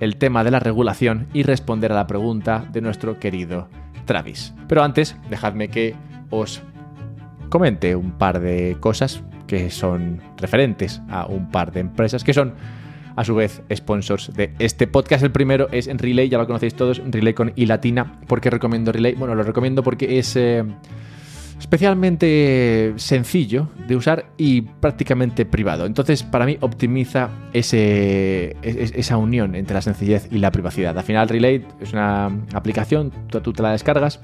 el 0.00 0.16
tema 0.16 0.44
de 0.44 0.50
la 0.50 0.60
regulación 0.60 1.26
y 1.32 1.42
responder 1.42 1.92
a 1.92 1.96
la 1.96 2.06
pregunta 2.06 2.64
de 2.72 2.80
nuestro 2.80 3.18
querido 3.18 3.68
Travis. 4.04 4.54
Pero 4.68 4.82
antes, 4.82 5.16
dejadme 5.30 5.68
que 5.68 5.94
os 6.30 6.62
comente 7.48 7.96
un 7.96 8.12
par 8.12 8.40
de 8.40 8.76
cosas 8.80 9.22
que 9.46 9.70
son 9.70 10.20
referentes 10.36 11.00
a 11.08 11.26
un 11.26 11.50
par 11.50 11.72
de 11.72 11.80
empresas 11.80 12.24
que 12.24 12.34
son 12.34 12.54
a 13.14 13.24
su 13.24 13.34
vez 13.34 13.62
sponsors 13.74 14.32
de 14.34 14.52
este 14.58 14.86
podcast. 14.86 15.22
El 15.22 15.32
primero 15.32 15.68
es 15.72 15.86
en 15.86 15.98
Relay, 15.98 16.28
ya 16.28 16.38
lo 16.38 16.46
conocéis 16.46 16.74
todos, 16.74 17.00
Relay 17.06 17.32
con 17.32 17.52
I 17.56 17.66
latina. 17.66 18.20
¿Por 18.26 18.40
qué 18.40 18.50
recomiendo 18.50 18.92
Relay? 18.92 19.14
Bueno, 19.14 19.34
lo 19.34 19.42
recomiendo 19.42 19.82
porque 19.82 20.18
es... 20.18 20.36
Eh, 20.36 20.64
especialmente 21.58 22.94
sencillo 22.96 23.68
de 23.88 23.96
usar 23.96 24.26
y 24.36 24.62
prácticamente 24.62 25.46
privado. 25.46 25.86
Entonces, 25.86 26.22
para 26.22 26.46
mí 26.46 26.58
optimiza 26.60 27.30
ese, 27.52 28.56
esa 28.62 29.16
unión 29.16 29.54
entre 29.54 29.74
la 29.74 29.82
sencillez 29.82 30.28
y 30.30 30.38
la 30.38 30.50
privacidad. 30.50 30.96
Al 30.96 31.04
final, 31.04 31.28
Relay 31.28 31.66
es 31.80 31.92
una 31.92 32.26
aplicación, 32.52 33.12
tú 33.28 33.52
te 33.52 33.62
la 33.62 33.72
descargas 33.72 34.20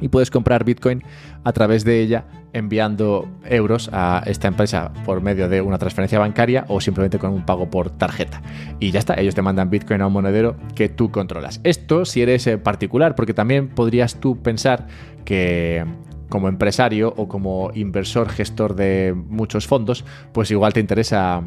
y 0.00 0.08
puedes 0.08 0.30
comprar 0.30 0.64
Bitcoin 0.64 1.02
a 1.44 1.52
través 1.52 1.84
de 1.84 2.00
ella 2.00 2.24
enviando 2.52 3.28
euros 3.44 3.90
a 3.92 4.22
esta 4.26 4.48
empresa 4.48 4.92
por 5.04 5.20
medio 5.20 5.48
de 5.48 5.60
una 5.60 5.78
transferencia 5.78 6.18
bancaria 6.18 6.64
o 6.68 6.80
simplemente 6.80 7.18
con 7.18 7.32
un 7.32 7.44
pago 7.44 7.70
por 7.70 7.90
tarjeta. 7.90 8.42
Y 8.80 8.90
ya 8.90 8.98
está, 8.98 9.14
ellos 9.14 9.34
te 9.34 9.42
mandan 9.42 9.70
Bitcoin 9.70 10.00
a 10.00 10.06
un 10.06 10.12
monedero 10.12 10.56
que 10.74 10.88
tú 10.88 11.10
controlas. 11.10 11.60
Esto 11.64 12.04
si 12.04 12.22
eres 12.22 12.46
eh, 12.46 12.58
particular, 12.58 13.14
porque 13.14 13.34
también 13.34 13.68
podrías 13.68 14.16
tú 14.16 14.40
pensar 14.42 14.86
que 15.24 15.84
como 16.30 16.48
empresario 16.48 17.12
o 17.16 17.28
como 17.28 17.70
inversor 17.74 18.30
gestor 18.30 18.74
de 18.74 19.14
muchos 19.14 19.66
fondos, 19.66 20.06
pues 20.32 20.50
igual 20.50 20.72
te 20.72 20.80
interesa 20.80 21.42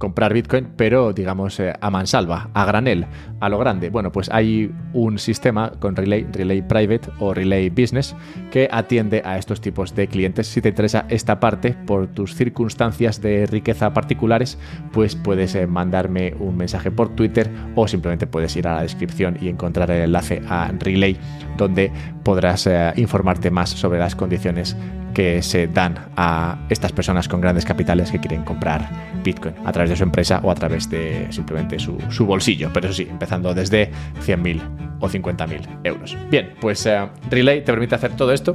comprar 0.00 0.32
Bitcoin, 0.32 0.70
pero 0.76 1.12
digamos 1.12 1.60
eh, 1.60 1.72
a 1.80 1.90
mansalva, 1.90 2.50
a 2.54 2.64
granel, 2.64 3.06
a 3.38 3.48
lo 3.48 3.58
grande. 3.58 3.90
Bueno, 3.90 4.10
pues 4.10 4.28
hay 4.32 4.74
un 4.92 5.20
sistema 5.20 5.70
con 5.78 5.94
Relay, 5.94 6.26
Relay 6.32 6.62
Private 6.62 7.10
o 7.20 7.32
Relay 7.32 7.70
Business, 7.70 8.16
que 8.50 8.68
atiende 8.72 9.22
a 9.24 9.38
estos 9.38 9.60
tipos 9.60 9.94
de 9.94 10.08
clientes. 10.08 10.48
Si 10.48 10.60
te 10.60 10.70
interesa 10.70 11.04
esta 11.08 11.38
parte 11.38 11.76
por 11.86 12.08
tus 12.08 12.34
circunstancias 12.34 13.20
de 13.20 13.46
riqueza 13.46 13.92
particulares, 13.92 14.58
pues 14.90 15.14
puedes 15.14 15.54
eh, 15.54 15.68
mandarme 15.68 16.34
un 16.40 16.56
mensaje 16.56 16.90
por 16.90 17.14
Twitter 17.14 17.50
o 17.76 17.86
simplemente 17.86 18.26
puedes 18.26 18.56
ir 18.56 18.66
a 18.66 18.76
la 18.76 18.82
descripción 18.82 19.36
y 19.40 19.48
encontrar 19.48 19.90
el 19.90 20.02
enlace 20.04 20.42
a 20.48 20.72
Relay, 20.80 21.18
donde 21.56 21.92
podrás 22.24 22.66
eh, 22.66 22.92
informarte 22.96 23.50
más 23.50 23.68
sobre 23.68 23.98
las 23.98 24.16
condiciones 24.16 24.76
que 25.14 25.42
se 25.42 25.66
dan 25.66 25.98
a 26.16 26.58
estas 26.68 26.92
personas 26.92 27.28
con 27.28 27.40
grandes 27.40 27.64
capitales 27.64 28.10
que 28.10 28.18
quieren 28.18 28.42
comprar 28.44 28.88
Bitcoin 29.22 29.54
a 29.64 29.72
través 29.72 29.90
de 29.90 29.96
su 29.96 30.02
empresa 30.02 30.40
o 30.42 30.50
a 30.50 30.54
través 30.54 30.88
de 30.88 31.26
simplemente 31.30 31.78
su, 31.78 31.98
bolsillo. 32.26 32.70
Pero 32.72 32.88
eso 32.88 32.96
sí, 32.96 33.08
empezando 33.10 33.54
desde 33.54 33.90
100.000 34.24 34.98
o 35.00 35.08
50.000 35.08 35.80
euros. 35.84 36.16
Bien, 36.30 36.54
pues 36.60 36.84
eh, 36.86 37.08
Relay 37.30 37.64
te 37.64 37.72
permite 37.72 37.94
hacer 37.94 38.12
todo 38.16 38.32
esto 38.32 38.54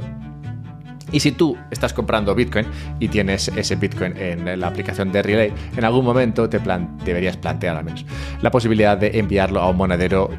y 1.12 1.20
si 1.20 1.32
tú 1.32 1.56
estás 1.70 1.92
comprando 1.92 2.34
Bitcoin 2.34 2.66
y 2.98 3.08
tienes 3.08 3.48
ese 3.48 3.76
Bitcoin 3.76 4.16
en 4.16 4.60
la 4.60 4.66
aplicación 4.66 5.12
de 5.12 5.22
Relay, 5.22 5.52
en 5.76 5.84
algún 5.84 6.04
momento 6.04 6.48
te 6.48 6.60
deberías 7.04 7.36
plantear 7.36 7.76
al 7.76 7.84
menos 7.84 8.04
la 8.42 8.50
posibilidad 8.50 8.98
de 8.98 9.18
enviarlo 9.18 9.60
a 9.60 9.70
un 9.70 9.76
monedero 9.76 10.30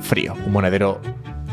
frío, 0.00 0.34
un 0.46 0.52
monedero 0.52 1.00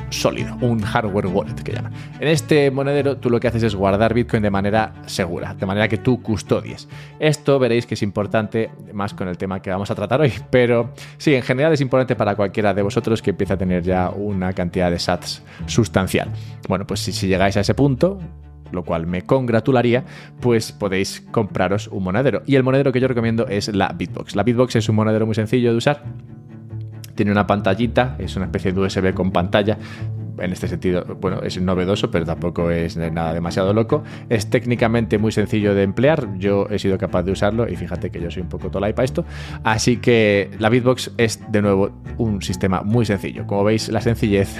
sólido, 0.09 0.57
un 0.61 0.81
hardware 0.81 1.27
wallet 1.27 1.55
que 1.63 1.73
llaman. 1.73 1.93
En 2.19 2.27
este 2.27 2.71
monedero 2.71 3.17
tú 3.17 3.29
lo 3.29 3.39
que 3.39 3.47
haces 3.47 3.63
es 3.63 3.75
guardar 3.75 4.13
Bitcoin 4.13 4.43
de 4.43 4.49
manera 4.49 4.93
segura, 5.05 5.53
de 5.53 5.65
manera 5.65 5.87
que 5.87 5.97
tú 5.97 6.21
custodies. 6.21 6.87
Esto 7.19 7.59
veréis 7.59 7.85
que 7.85 7.95
es 7.95 8.01
importante 8.01 8.71
más 8.93 9.13
con 9.13 9.27
el 9.27 9.37
tema 9.37 9.61
que 9.61 9.69
vamos 9.69 9.91
a 9.91 9.95
tratar 9.95 10.21
hoy, 10.21 10.33
pero 10.49 10.93
sí, 11.17 11.35
en 11.35 11.43
general 11.43 11.73
es 11.73 11.81
importante 11.81 12.15
para 12.15 12.35
cualquiera 12.35 12.73
de 12.73 12.81
vosotros 12.81 13.21
que 13.21 13.31
empiece 13.31 13.53
a 13.53 13.57
tener 13.57 13.83
ya 13.83 14.09
una 14.09 14.53
cantidad 14.53 14.91
de 14.91 14.99
sats 14.99 15.43
sustancial. 15.65 16.31
Bueno, 16.67 16.85
pues 16.87 17.01
si, 17.01 17.11
si 17.11 17.27
llegáis 17.27 17.57
a 17.57 17.61
ese 17.61 17.73
punto, 17.73 18.19
lo 18.71 18.83
cual 18.83 19.07
me 19.07 19.23
congratularía, 19.23 20.05
pues 20.41 20.71
podéis 20.71 21.21
compraros 21.31 21.87
un 21.87 22.03
monedero. 22.03 22.43
Y 22.45 22.55
el 22.55 22.63
monedero 22.63 22.91
que 22.91 22.99
yo 22.99 23.07
recomiendo 23.07 23.47
es 23.47 23.73
la 23.73 23.89
Bitbox. 23.89 24.35
La 24.35 24.43
Bitbox 24.43 24.75
es 24.75 24.89
un 24.89 24.95
monedero 24.95 25.25
muy 25.25 25.35
sencillo 25.35 25.71
de 25.71 25.77
usar 25.77 26.03
tiene 27.17 27.33
una 27.33 27.45
pantallita, 27.45 28.15
es 28.17 28.37
una 28.37 28.45
especie 28.45 28.71
de 28.71 28.79
USB 28.79 29.13
con 29.13 29.31
pantalla 29.31 29.77
en 30.39 30.51
este 30.51 30.67
sentido, 30.67 31.03
bueno, 31.19 31.41
es 31.41 31.59
novedoso, 31.61 32.11
pero 32.11 32.25
tampoco 32.25 32.71
es 32.71 32.97
nada 32.97 33.33
demasiado 33.33 33.73
loco. 33.73 34.03
Es 34.29 34.49
técnicamente 34.49 35.17
muy 35.17 35.31
sencillo 35.31 35.73
de 35.73 35.83
emplear. 35.83 36.37
Yo 36.37 36.67
he 36.69 36.79
sido 36.79 36.97
capaz 36.97 37.23
de 37.23 37.31
usarlo 37.31 37.67
y 37.67 37.75
fíjate 37.75 38.09
que 38.09 38.21
yo 38.21 38.31
soy 38.31 38.43
un 38.43 38.49
poco 38.49 38.69
tolai 38.69 38.93
para 38.93 39.05
esto. 39.05 39.25
Así 39.63 39.97
que 39.97 40.49
la 40.59 40.69
Bitbox 40.69 41.11
es 41.17 41.39
de 41.51 41.61
nuevo 41.61 41.91
un 42.17 42.41
sistema 42.41 42.81
muy 42.81 43.05
sencillo. 43.05 43.45
Como 43.45 43.63
veis, 43.63 43.89
la 43.89 44.01
sencillez 44.01 44.55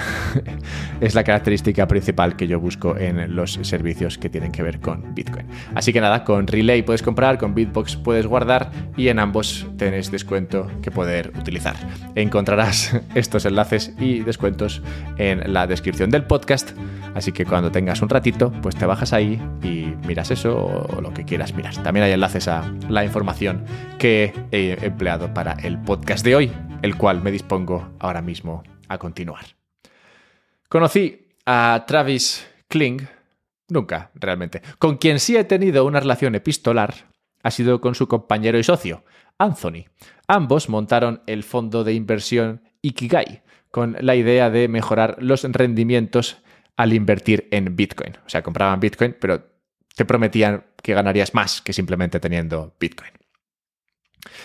es 1.02 1.16
la 1.16 1.24
característica 1.24 1.88
principal 1.88 2.36
que 2.36 2.48
yo 2.48 2.60
busco 2.60 2.98
en 2.98 3.36
los 3.36 3.60
servicios 3.62 4.18
que 4.18 4.30
tienen 4.30 4.52
que 4.52 4.64
ver 4.64 4.80
con 4.80 5.14
Bitcoin. 5.14 5.48
Así 5.76 5.94
que 5.94 6.02
nada, 6.02 6.24
con 6.24 6.48
Relay 6.48 6.84
puedes 6.84 7.02
comprar, 7.02 7.38
con 7.38 7.56
Bitbox 7.56 7.96
puedes 7.98 8.28
guardar 8.28 8.72
y 8.96 9.08
en 9.10 9.20
ambos 9.20 9.68
tenéis 9.78 10.12
descuento 10.12 10.68
que 10.82 10.92
poder 10.92 11.32
utilizar. 11.40 11.76
Encontrarás 12.16 13.00
estos 13.16 13.46
enlaces 13.46 13.94
y 14.00 14.20
descuentos 14.20 14.82
en 15.18 15.54
descripción 15.68 16.10
del 16.10 16.24
podcast. 16.24 16.72
Así 17.14 17.32
que 17.32 17.46
cuando 17.46 17.72
tengas 17.72 18.02
un 18.02 18.10
ratito, 18.10 18.52
pues 18.62 18.76
te 18.76 18.86
bajas 18.86 19.14
ahí 19.14 19.42
y 19.64 19.94
miras 20.08 20.32
eso 20.32 20.56
o 20.58 21.02
lo 21.02 21.14
que 21.14 21.26
quieras 21.26 21.54
mirar. 21.54 21.76
También 21.84 22.06
hay 22.06 22.12
enlaces 22.12 22.48
a 22.48 22.74
la 22.90 23.04
información 23.04 23.66
que 24.00 24.34
he 24.52 24.78
empleado 24.86 25.34
para 25.34 25.54
el 25.54 25.80
podcast 25.82 26.24
de 26.24 26.36
hoy, 26.36 26.52
el 26.82 26.98
cual 26.98 27.22
me 27.22 27.32
dispongo 27.32 27.90
ahora 28.00 28.22
mismo 28.22 28.64
a 28.88 28.98
continuar. 28.98 29.46
Conocí 30.70 31.28
a 31.46 31.86
Travis 31.88 32.48
Kling, 32.68 33.08
nunca 33.70 34.12
realmente, 34.16 34.62
con 34.80 34.98
quien 34.98 35.20
sí 35.20 35.38
he 35.38 35.44
tenido 35.44 35.86
una 35.86 36.00
relación 36.00 36.36
epistolar, 36.36 36.94
ha 37.44 37.52
sido 37.52 37.80
con 37.80 37.96
su 37.96 38.08
compañero 38.08 38.60
y 38.60 38.64
socio, 38.64 39.04
Anthony. 39.38 39.86
Ambos 40.28 40.68
montaron 40.68 41.22
el 41.28 41.44
fondo 41.44 41.84
de 41.84 41.94
inversión 41.94 42.62
Ikigai, 42.82 43.44
con 43.72 43.98
la 44.00 44.16
idea 44.16 44.50
de 44.50 44.68
mejorar 44.68 45.18
los 45.20 45.44
rendimientos 45.44 46.38
al 46.76 46.94
invertir 46.94 47.48
en 47.52 47.76
Bitcoin. 47.76 48.18
O 48.26 48.30
sea, 48.30 48.44
compraban 48.44 48.80
Bitcoin, 48.80 49.16
pero 49.20 49.44
te 49.96 50.06
prometían 50.06 50.64
que 50.82 50.94
ganarías 50.94 51.34
más 51.34 51.62
que 51.62 51.74
simplemente 51.74 52.20
teniendo 52.20 52.76
Bitcoin. 52.80 53.12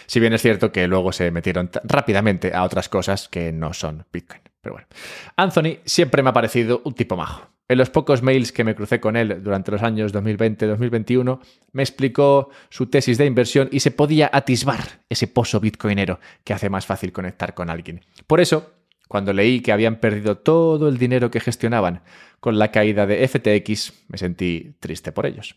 Si 0.07 0.21
bien 0.21 0.33
es 0.33 0.43
cierto 0.43 0.73
que 0.73 0.87
luego 0.87 1.13
se 1.13 1.31
metieron 1.31 1.71
rápidamente 1.85 2.55
a 2.55 2.65
otras 2.65 2.89
cosas 2.89 3.29
que 3.29 3.53
no 3.53 3.73
son 3.73 4.07
Bitcoin. 4.13 4.43
Pero 4.61 4.75
bueno, 4.75 4.89
Anthony 5.37 5.79
siempre 5.85 6.23
me 6.23 6.31
ha 6.31 6.33
parecido 6.33 6.83
un 6.85 6.95
tipo 6.95 7.17
majo. 7.17 7.49
En 7.69 7.79
los 7.79 7.91
pocos 7.91 8.23
mails 8.23 8.53
que 8.53 8.65
me 8.65 8.75
crucé 8.75 9.01
con 9.01 9.17
él 9.17 9.43
durante 9.43 9.71
los 9.71 9.83
años 9.83 10.13
2020-2021, 10.15 11.41
me 11.73 11.83
explicó 11.83 12.51
su 12.69 12.87
tesis 12.87 13.19
de 13.19 13.27
inversión 13.27 13.69
y 13.73 13.81
se 13.81 13.91
podía 13.91 14.31
atisbar 14.33 15.01
ese 15.09 15.27
pozo 15.27 15.59
bitcoinero 15.59 16.21
que 16.45 16.53
hace 16.53 16.69
más 16.69 16.87
fácil 16.87 17.13
conectar 17.13 17.55
con 17.55 17.71
alguien. 17.71 18.03
Por 18.27 18.41
eso, 18.41 18.73
cuando 19.13 19.35
leí 19.35 19.61
que 19.61 19.73
habían 19.73 19.97
perdido 19.97 20.39
todo 20.39 20.89
el 20.89 20.97
dinero 20.97 21.31
que 21.31 21.39
gestionaban 21.39 22.01
con 22.41 22.59
la 22.59 22.71
caída 22.71 23.07
de 23.07 23.29
FTX, 23.29 24.07
me 24.09 24.17
sentí 24.17 24.75
triste 24.81 25.13
por 25.13 25.27
ellos. 25.27 25.57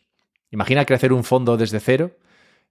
Imagina 0.51 0.83
crecer 0.83 1.13
un 1.13 1.23
fondo 1.23 1.55
desde 1.55 1.79
cero, 1.79 2.17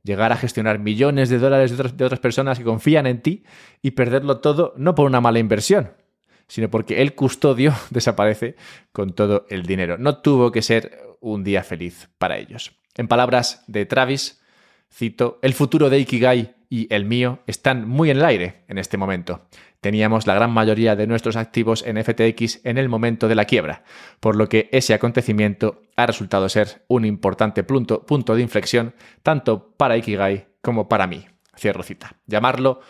llegar 0.02 0.30
a 0.30 0.36
gestionar 0.36 0.78
millones 0.80 1.30
de 1.30 1.38
dólares 1.38 1.74
de 1.74 2.04
otras, 2.04 2.20
personas 2.20 2.58
que 2.58 2.66
confían 2.66 3.06
en 3.06 3.22
ti 3.22 3.44
y 3.80 3.92
perderlo 3.92 4.40
todo 4.40 4.74
no 4.76 4.94
por 4.94 5.06
una 5.06 5.22
mala 5.22 5.38
inversión, 5.38 5.92
sino 6.48 6.68
porque 6.68 7.00
el 7.00 7.14
custodio 7.14 7.72
desaparece 7.88 8.54
con 8.92 9.14
todo 9.14 9.46
el 9.48 9.64
dinero. 9.64 9.96
No 9.96 10.18
tuvo 10.18 10.52
que 10.52 10.60
ser 10.60 11.00
un 11.20 11.44
día 11.44 11.62
feliz 11.62 12.10
para 12.18 12.36
ellos. 12.36 12.72
En 12.94 13.08
palabras 13.08 13.64
de 13.68 13.86
Travis, 13.86 14.42
cito, 14.92 15.38
el 15.40 15.54
futuro 15.54 15.88
de 15.88 16.00
Ikigai 16.00 16.56
y 16.74 16.92
el 16.92 17.04
mío 17.04 17.38
están 17.46 17.88
muy 17.88 18.10
en 18.10 18.16
el 18.16 18.24
aire 18.24 18.64
en 18.66 18.78
este 18.78 18.96
momento. 18.96 19.42
Teníamos 19.80 20.26
la 20.26 20.34
gran 20.34 20.50
mayoría 20.50 20.96
de 20.96 21.06
nuestros 21.06 21.36
activos 21.36 21.84
en 21.86 22.02
FTX 22.02 22.66
en 22.66 22.78
el 22.78 22.88
momento 22.88 23.28
de 23.28 23.36
la 23.36 23.44
quiebra, 23.44 23.84
por 24.18 24.34
lo 24.34 24.48
que 24.48 24.68
ese 24.72 24.92
acontecimiento 24.92 25.82
ha 25.94 26.04
resultado 26.04 26.48
ser 26.48 26.84
un 26.88 27.04
importante 27.04 27.62
punto, 27.62 28.04
punto 28.04 28.34
de 28.34 28.42
inflexión 28.42 28.92
tanto 29.22 29.72
para 29.76 29.96
Ikigai 29.96 30.48
como 30.62 30.88
para 30.88 31.06
mí. 31.06 31.24
Cierro 31.56 31.84
cita. 31.84 32.16
Llamarlo 32.26 32.80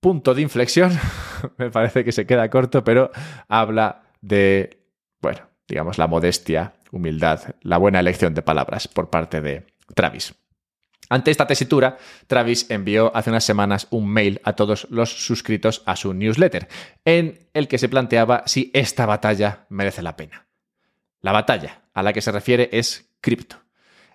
punto 0.00 0.34
de 0.34 0.42
inflexión 0.42 0.90
me 1.58 1.70
parece 1.70 2.02
que 2.02 2.10
se 2.10 2.26
queda 2.26 2.50
corto, 2.50 2.82
pero 2.82 3.12
habla 3.46 4.02
de, 4.20 4.82
bueno, 5.20 5.42
digamos, 5.68 5.96
la 5.96 6.08
modestia, 6.08 6.72
humildad, 6.90 7.54
la 7.60 7.78
buena 7.78 8.00
elección 8.00 8.34
de 8.34 8.42
palabras 8.42 8.88
por 8.88 9.10
parte 9.10 9.40
de 9.40 9.64
Travis. 9.94 10.34
Ante 11.12 11.30
esta 11.30 11.46
tesitura, 11.46 11.98
Travis 12.26 12.70
envió 12.70 13.14
hace 13.14 13.28
unas 13.28 13.44
semanas 13.44 13.86
un 13.90 14.08
mail 14.08 14.40
a 14.44 14.54
todos 14.54 14.86
los 14.88 15.26
suscritos 15.26 15.82
a 15.84 15.94
su 15.94 16.14
newsletter, 16.14 16.68
en 17.04 17.50
el 17.52 17.68
que 17.68 17.76
se 17.76 17.90
planteaba 17.90 18.44
si 18.46 18.70
esta 18.72 19.04
batalla 19.04 19.66
merece 19.68 20.00
la 20.00 20.16
pena. 20.16 20.46
La 21.20 21.32
batalla 21.32 21.82
a 21.92 22.02
la 22.02 22.14
que 22.14 22.22
se 22.22 22.32
refiere 22.32 22.70
es 22.72 23.10
cripto. 23.20 23.56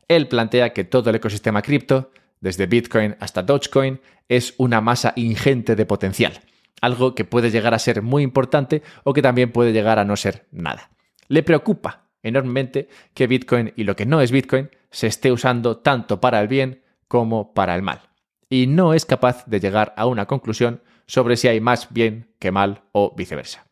Él 0.07 0.27
plantea 0.27 0.73
que 0.73 0.85
todo 0.85 1.11
el 1.11 1.17
ecosistema 1.17 1.61
cripto, 1.61 2.09
desde 2.39 2.65
Bitcoin 2.65 3.15
hasta 3.19 3.43
Dogecoin, 3.43 4.01
es 4.27 4.55
una 4.57 4.81
masa 4.81 5.13
ingente 5.17 5.75
de 5.75 5.85
potencial, 5.85 6.41
algo 6.81 7.13
que 7.13 7.25
puede 7.25 7.51
llegar 7.51 7.75
a 7.75 7.79
ser 7.79 8.01
muy 8.01 8.23
importante 8.23 8.81
o 9.03 9.13
que 9.13 9.21
también 9.21 9.51
puede 9.51 9.71
llegar 9.71 9.99
a 9.99 10.03
no 10.03 10.15
ser 10.15 10.47
nada. 10.49 10.89
Le 11.27 11.43
preocupa 11.43 12.07
enormemente 12.23 12.89
que 13.13 13.27
Bitcoin 13.27 13.71
y 13.75 13.83
lo 13.83 13.95
que 13.95 14.07
no 14.07 14.19
es 14.19 14.31
Bitcoin 14.31 14.71
se 14.89 15.05
esté 15.05 15.31
usando 15.31 15.77
tanto 15.77 16.19
para 16.19 16.41
el 16.41 16.47
bien 16.47 16.86
como 17.07 17.53
para 17.53 17.75
el 17.75 17.81
mal, 17.81 18.01
y 18.49 18.67
no 18.67 18.93
es 18.93 19.05
capaz 19.05 19.45
de 19.45 19.59
llegar 19.59 19.93
a 19.97 20.05
una 20.05 20.25
conclusión 20.25 20.81
sobre 21.05 21.37
si 21.37 21.47
hay 21.47 21.61
más 21.61 21.87
bien 21.91 22.33
que 22.39 22.51
mal 22.51 22.83
o 22.91 23.13
viceversa. 23.15 23.65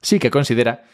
Sí 0.00 0.18
que 0.18 0.30
considera 0.30 0.84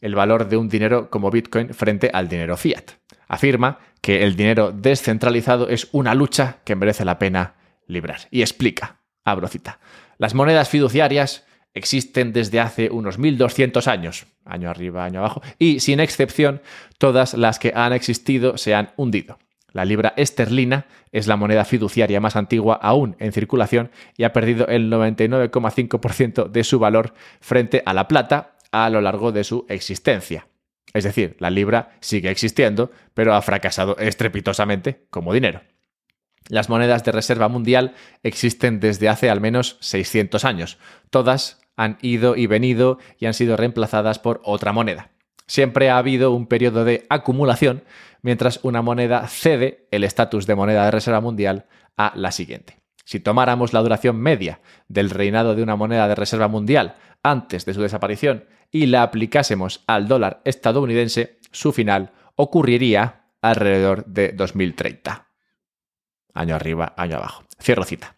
el 0.00 0.14
valor 0.14 0.48
de 0.48 0.56
un 0.56 0.68
dinero 0.68 1.10
como 1.10 1.30
Bitcoin 1.30 1.72
frente 1.74 2.10
al 2.12 2.28
dinero 2.28 2.56
fiat. 2.56 2.92
Afirma 3.28 3.78
que 4.00 4.22
el 4.22 4.36
dinero 4.36 4.72
descentralizado 4.72 5.68
es 5.68 5.88
una 5.92 6.14
lucha 6.14 6.58
que 6.64 6.76
merece 6.76 7.04
la 7.04 7.18
pena 7.18 7.54
librar. 7.86 8.20
Y 8.30 8.42
explica, 8.42 9.00
abro 9.24 9.48
cita, 9.48 9.80
las 10.18 10.34
monedas 10.34 10.68
fiduciarias 10.68 11.44
existen 11.74 12.32
desde 12.32 12.60
hace 12.60 12.90
unos 12.90 13.18
1200 13.18 13.86
años, 13.88 14.26
año 14.44 14.70
arriba, 14.70 15.04
año 15.04 15.20
abajo, 15.20 15.42
y 15.58 15.80
sin 15.80 16.00
excepción, 16.00 16.62
todas 16.98 17.34
las 17.34 17.58
que 17.58 17.72
han 17.74 17.92
existido 17.92 18.56
se 18.56 18.74
han 18.74 18.92
hundido. 18.96 19.38
La 19.76 19.84
libra 19.84 20.14
esterlina 20.16 20.86
es 21.12 21.26
la 21.26 21.36
moneda 21.36 21.66
fiduciaria 21.66 22.18
más 22.18 22.34
antigua 22.34 22.76
aún 22.80 23.14
en 23.18 23.34
circulación 23.34 23.90
y 24.16 24.24
ha 24.24 24.32
perdido 24.32 24.66
el 24.68 24.90
99,5% 24.90 26.48
de 26.48 26.64
su 26.64 26.78
valor 26.78 27.12
frente 27.42 27.82
a 27.84 27.92
la 27.92 28.08
plata 28.08 28.56
a 28.72 28.88
lo 28.88 29.02
largo 29.02 29.32
de 29.32 29.44
su 29.44 29.66
existencia. 29.68 30.48
Es 30.94 31.04
decir, 31.04 31.36
la 31.40 31.50
libra 31.50 31.90
sigue 32.00 32.30
existiendo, 32.30 32.90
pero 33.12 33.34
ha 33.34 33.42
fracasado 33.42 33.98
estrepitosamente 33.98 35.04
como 35.10 35.34
dinero. 35.34 35.60
Las 36.48 36.70
monedas 36.70 37.04
de 37.04 37.12
reserva 37.12 37.48
mundial 37.48 37.94
existen 38.22 38.80
desde 38.80 39.10
hace 39.10 39.28
al 39.28 39.42
menos 39.42 39.76
600 39.80 40.46
años. 40.46 40.78
Todas 41.10 41.60
han 41.76 41.98
ido 42.00 42.34
y 42.34 42.46
venido 42.46 42.98
y 43.18 43.26
han 43.26 43.34
sido 43.34 43.58
reemplazadas 43.58 44.18
por 44.20 44.40
otra 44.42 44.72
moneda. 44.72 45.10
Siempre 45.46 45.90
ha 45.90 45.98
habido 45.98 46.32
un 46.32 46.46
periodo 46.46 46.84
de 46.84 47.06
acumulación 47.08 47.84
mientras 48.22 48.60
una 48.62 48.82
moneda 48.82 49.26
cede 49.28 49.86
el 49.90 50.04
estatus 50.04 50.46
de 50.46 50.56
moneda 50.56 50.84
de 50.84 50.90
reserva 50.90 51.20
mundial 51.20 51.66
a 51.96 52.12
la 52.16 52.32
siguiente. 52.32 52.80
Si 53.04 53.20
tomáramos 53.20 53.72
la 53.72 53.82
duración 53.82 54.16
media 54.16 54.60
del 54.88 55.10
reinado 55.10 55.54
de 55.54 55.62
una 55.62 55.76
moneda 55.76 56.08
de 56.08 56.16
reserva 56.16 56.48
mundial 56.48 56.96
antes 57.22 57.64
de 57.64 57.74
su 57.74 57.82
desaparición 57.82 58.44
y 58.72 58.86
la 58.86 59.02
aplicásemos 59.02 59.84
al 59.86 60.08
dólar 60.08 60.40
estadounidense, 60.44 61.38
su 61.52 61.72
final 61.72 62.10
ocurriría 62.34 63.26
alrededor 63.40 64.04
de 64.06 64.32
2030. 64.32 65.28
Año 66.34 66.54
arriba, 66.56 66.94
año 66.96 67.16
abajo. 67.16 67.44
Cierro 67.60 67.84
cita. 67.84 68.16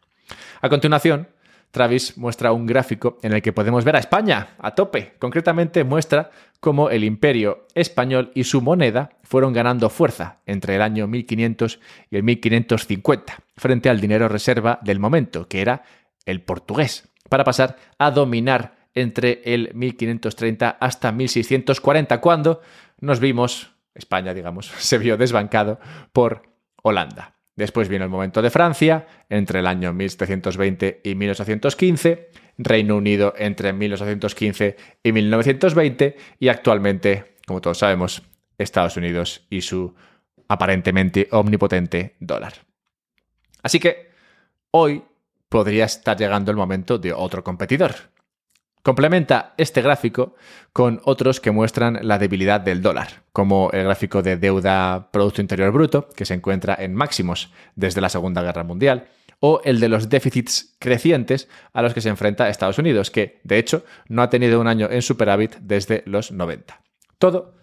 A 0.60 0.68
continuación, 0.68 1.28
Travis 1.70 2.16
muestra 2.16 2.52
un 2.52 2.66
gráfico 2.66 3.18
en 3.22 3.32
el 3.32 3.42
que 3.42 3.52
podemos 3.52 3.84
ver 3.84 3.96
a 3.96 4.00
España 4.00 4.54
a 4.58 4.74
tope. 4.74 5.14
Concretamente 5.18 5.84
muestra 5.84 6.30
cómo 6.60 6.90
el 6.90 7.04
imperio 7.04 7.66
español 7.74 8.30
y 8.34 8.44
su 8.44 8.62
moneda 8.62 9.10
fueron 9.22 9.52
ganando 9.52 9.90
fuerza 9.90 10.40
entre 10.46 10.76
el 10.76 10.82
año 10.82 11.06
1500 11.06 11.80
y 12.10 12.16
el 12.16 12.22
1550 12.22 13.38
frente 13.56 13.90
al 13.90 14.00
dinero 14.00 14.28
reserva 14.28 14.78
del 14.82 14.98
momento, 14.98 15.46
que 15.46 15.60
era 15.60 15.82
el 16.24 16.42
portugués, 16.42 17.08
para 17.28 17.44
pasar 17.44 17.76
a 17.98 18.10
dominar 18.10 18.76
entre 18.94 19.42
el 19.44 19.72
1530 19.74 20.78
hasta 20.80 21.12
1640, 21.12 22.20
cuando 22.20 22.60
nos 23.00 23.20
vimos, 23.20 23.70
España 23.94 24.34
digamos, 24.34 24.66
se 24.78 24.98
vio 24.98 25.16
desbancado 25.16 25.78
por 26.12 26.42
Holanda. 26.82 27.37
Después 27.58 27.88
vino 27.88 28.04
el 28.04 28.10
momento 28.10 28.40
de 28.40 28.50
Francia, 28.50 29.04
entre 29.28 29.58
el 29.58 29.66
año 29.66 29.92
1720 29.92 31.00
y 31.02 31.16
1815, 31.16 32.30
Reino 32.56 32.96
Unido 32.96 33.34
entre 33.36 33.72
1815 33.72 34.76
y 35.02 35.10
1920 35.10 36.16
y 36.38 36.48
actualmente, 36.50 37.34
como 37.48 37.60
todos 37.60 37.78
sabemos, 37.78 38.22
Estados 38.56 38.96
Unidos 38.96 39.44
y 39.50 39.62
su 39.62 39.92
aparentemente 40.46 41.26
omnipotente 41.32 42.14
dólar. 42.20 42.52
Así 43.60 43.80
que 43.80 44.12
hoy 44.70 45.02
podría 45.48 45.86
estar 45.86 46.16
llegando 46.16 46.52
el 46.52 46.56
momento 46.56 46.96
de 46.96 47.12
otro 47.12 47.42
competidor, 47.42 47.96
Complementa 48.88 49.52
este 49.58 49.82
gráfico 49.82 50.34
con 50.72 51.02
otros 51.04 51.40
que 51.40 51.50
muestran 51.50 51.98
la 52.00 52.18
debilidad 52.18 52.58
del 52.58 52.80
dólar, 52.80 53.22
como 53.34 53.68
el 53.74 53.84
gráfico 53.84 54.22
de 54.22 54.38
deuda 54.38 55.10
Producto 55.12 55.42
Interior 55.42 55.70
Bruto, 55.72 56.08
que 56.16 56.24
se 56.24 56.32
encuentra 56.32 56.74
en 56.74 56.94
máximos 56.94 57.52
desde 57.74 58.00
la 58.00 58.08
Segunda 58.08 58.40
Guerra 58.40 58.64
Mundial, 58.64 59.08
o 59.40 59.60
el 59.62 59.78
de 59.78 59.90
los 59.90 60.08
déficits 60.08 60.74
crecientes 60.78 61.50
a 61.74 61.82
los 61.82 61.92
que 61.92 62.00
se 62.00 62.08
enfrenta 62.08 62.48
Estados 62.48 62.78
Unidos, 62.78 63.10
que, 63.10 63.42
de 63.44 63.58
hecho, 63.58 63.84
no 64.08 64.22
ha 64.22 64.30
tenido 64.30 64.58
un 64.58 64.66
año 64.66 64.88
en 64.90 65.02
superávit 65.02 65.56
desde 65.60 66.02
los 66.06 66.32
90. 66.32 66.80
Todo 67.18 67.56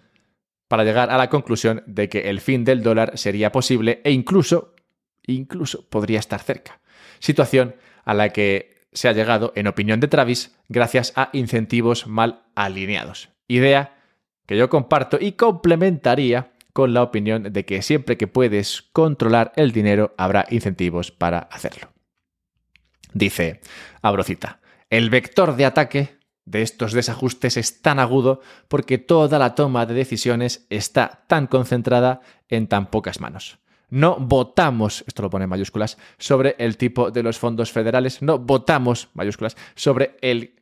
para 0.67 0.83
llegar 0.83 1.09
a 1.09 1.17
la 1.17 1.31
conclusión 1.31 1.81
de 1.87 2.07
que 2.07 2.29
el 2.29 2.39
fin 2.39 2.63
del 2.63 2.83
dólar 2.83 3.17
sería 3.17 3.51
posible 3.51 3.99
e 4.03 4.11
incluso, 4.11 4.75
incluso 5.25 5.89
podría 5.89 6.19
estar 6.19 6.43
cerca. 6.43 6.81
Situación 7.17 7.77
a 8.03 8.13
la 8.13 8.29
que 8.29 8.74
se 8.95 9.07
ha 9.07 9.13
llegado, 9.13 9.53
en 9.55 9.67
opinión 9.67 9.99
de 9.99 10.07
Travis, 10.07 10.55
gracias 10.69 11.13
a 11.15 11.29
incentivos 11.33 12.07
mal 12.07 12.43
alineados. 12.55 13.29
Idea 13.47 13.97
que 14.47 14.57
yo 14.57 14.69
comparto 14.69 15.17
y 15.19 15.33
complementaría 15.33 16.51
con 16.73 16.93
la 16.93 17.03
opinión 17.03 17.53
de 17.53 17.65
que 17.65 17.81
siempre 17.81 18.17
que 18.17 18.27
puedes 18.27 18.81
controlar 18.93 19.53
el 19.55 19.71
dinero 19.71 20.13
habrá 20.17 20.45
incentivos 20.49 21.11
para 21.11 21.39
hacerlo. 21.39 21.89
Dice, 23.13 23.61
abro 24.01 24.23
cita, 24.23 24.59
el 24.89 25.09
vector 25.09 25.55
de 25.55 25.65
ataque 25.65 26.17
de 26.45 26.61
estos 26.61 26.93
desajustes 26.93 27.57
es 27.57 27.81
tan 27.81 27.99
agudo 27.99 28.41
porque 28.67 28.97
toda 28.97 29.39
la 29.39 29.55
toma 29.55 29.85
de 29.85 29.93
decisiones 29.93 30.67
está 30.69 31.25
tan 31.27 31.47
concentrada 31.47 32.21
en 32.49 32.67
tan 32.67 32.87
pocas 32.87 33.19
manos. 33.19 33.59
No 33.95 34.17
votamos, 34.17 35.05
esto 35.07 35.21
lo 35.21 35.29
pone 35.29 35.45
en 35.45 35.49
mayúsculas, 35.49 35.97
sobre 36.17 36.57
el 36.59 36.75
tipo 36.75 37.11
de 37.11 37.23
los 37.23 37.39
fondos 37.39 37.71
federales, 37.71 38.21
no 38.21 38.37
votamos, 38.37 39.07
mayúsculas, 39.13 39.55
sobre 39.73 40.17
el 40.19 40.53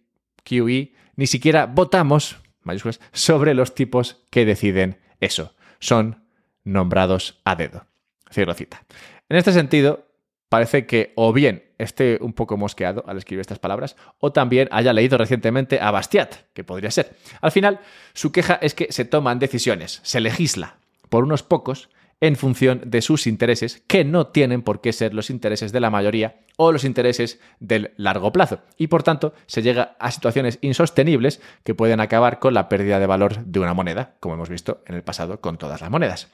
QE, 0.44 0.94
ni 1.16 1.26
siquiera 1.26 1.66
votamos, 1.66 2.38
mayúsculas, 2.62 3.00
sobre 3.12 3.56
los 3.56 3.74
tipos 3.74 4.24
que 4.30 4.46
deciden 4.46 5.00
eso. 5.20 5.56
Son 5.80 6.28
nombrados 6.64 7.42
a 7.44 7.56
dedo. 7.56 7.88
Cierro 8.32 8.54
cita. 8.54 8.84
En 9.28 9.38
este 9.38 9.52
sentido, 9.52 10.06
parece 10.48 10.86
que 10.86 11.12
o 11.16 11.34
bien 11.34 11.72
esté 11.80 12.20
un 12.22 12.34
poco 12.34 12.56
mosqueado 12.56 13.04
al 13.08 13.18
escribir 13.18 13.42
estas 13.42 13.58
palabras, 13.58 13.96
o 14.20 14.32
también 14.32 14.68
haya 14.70 14.94
leído 14.94 15.18
recientemente 15.18 15.80
a 15.80 15.90
Bastiat, 15.90 16.36
que 16.54 16.64
podría 16.64 16.92
ser. 16.92 17.18
Al 17.42 17.52
final, 17.52 17.80
su 18.14 18.32
queja 18.32 18.60
es 18.62 18.76
que 18.76 18.92
se 18.92 19.06
toman 19.06 19.40
decisiones, 19.40 20.02
se 20.04 20.22
legisla 20.22 20.78
por 21.10 21.24
unos 21.24 21.42
pocos 21.42 21.90
en 22.24 22.38
función 22.38 22.84
de 22.86 23.02
sus 23.02 23.28
intereses, 23.28 23.84
que 23.86 24.06
no 24.06 24.28
tienen 24.28 24.62
por 24.62 24.80
qué 24.80 24.94
ser 24.94 25.14
los 25.14 25.30
intereses 25.30 25.74
de 25.74 25.82
la 25.82 25.90
mayoría 25.90 26.38
o 26.56 26.72
los 26.72 26.86
intereses 26.86 27.42
del 27.60 27.92
largo 27.98 28.32
plazo. 28.32 28.62
Y 28.78 28.88
por 28.88 29.04
tanto, 29.04 29.34
se 29.46 29.62
llega 29.62 29.98
a 30.00 30.10
situaciones 30.10 30.58
insostenibles 30.62 31.42
que 31.66 31.76
pueden 31.76 32.00
acabar 32.00 32.40
con 32.40 32.54
la 32.54 32.70
pérdida 32.70 33.02
de 33.02 33.08
valor 33.08 33.44
de 33.44 33.60
una 33.60 33.74
moneda, 33.74 34.16
como 34.22 34.36
hemos 34.36 34.48
visto 34.48 34.84
en 34.88 34.96
el 34.96 35.04
pasado 35.04 35.42
con 35.42 35.58
todas 35.58 35.82
las 35.82 35.92
monedas. 35.92 36.30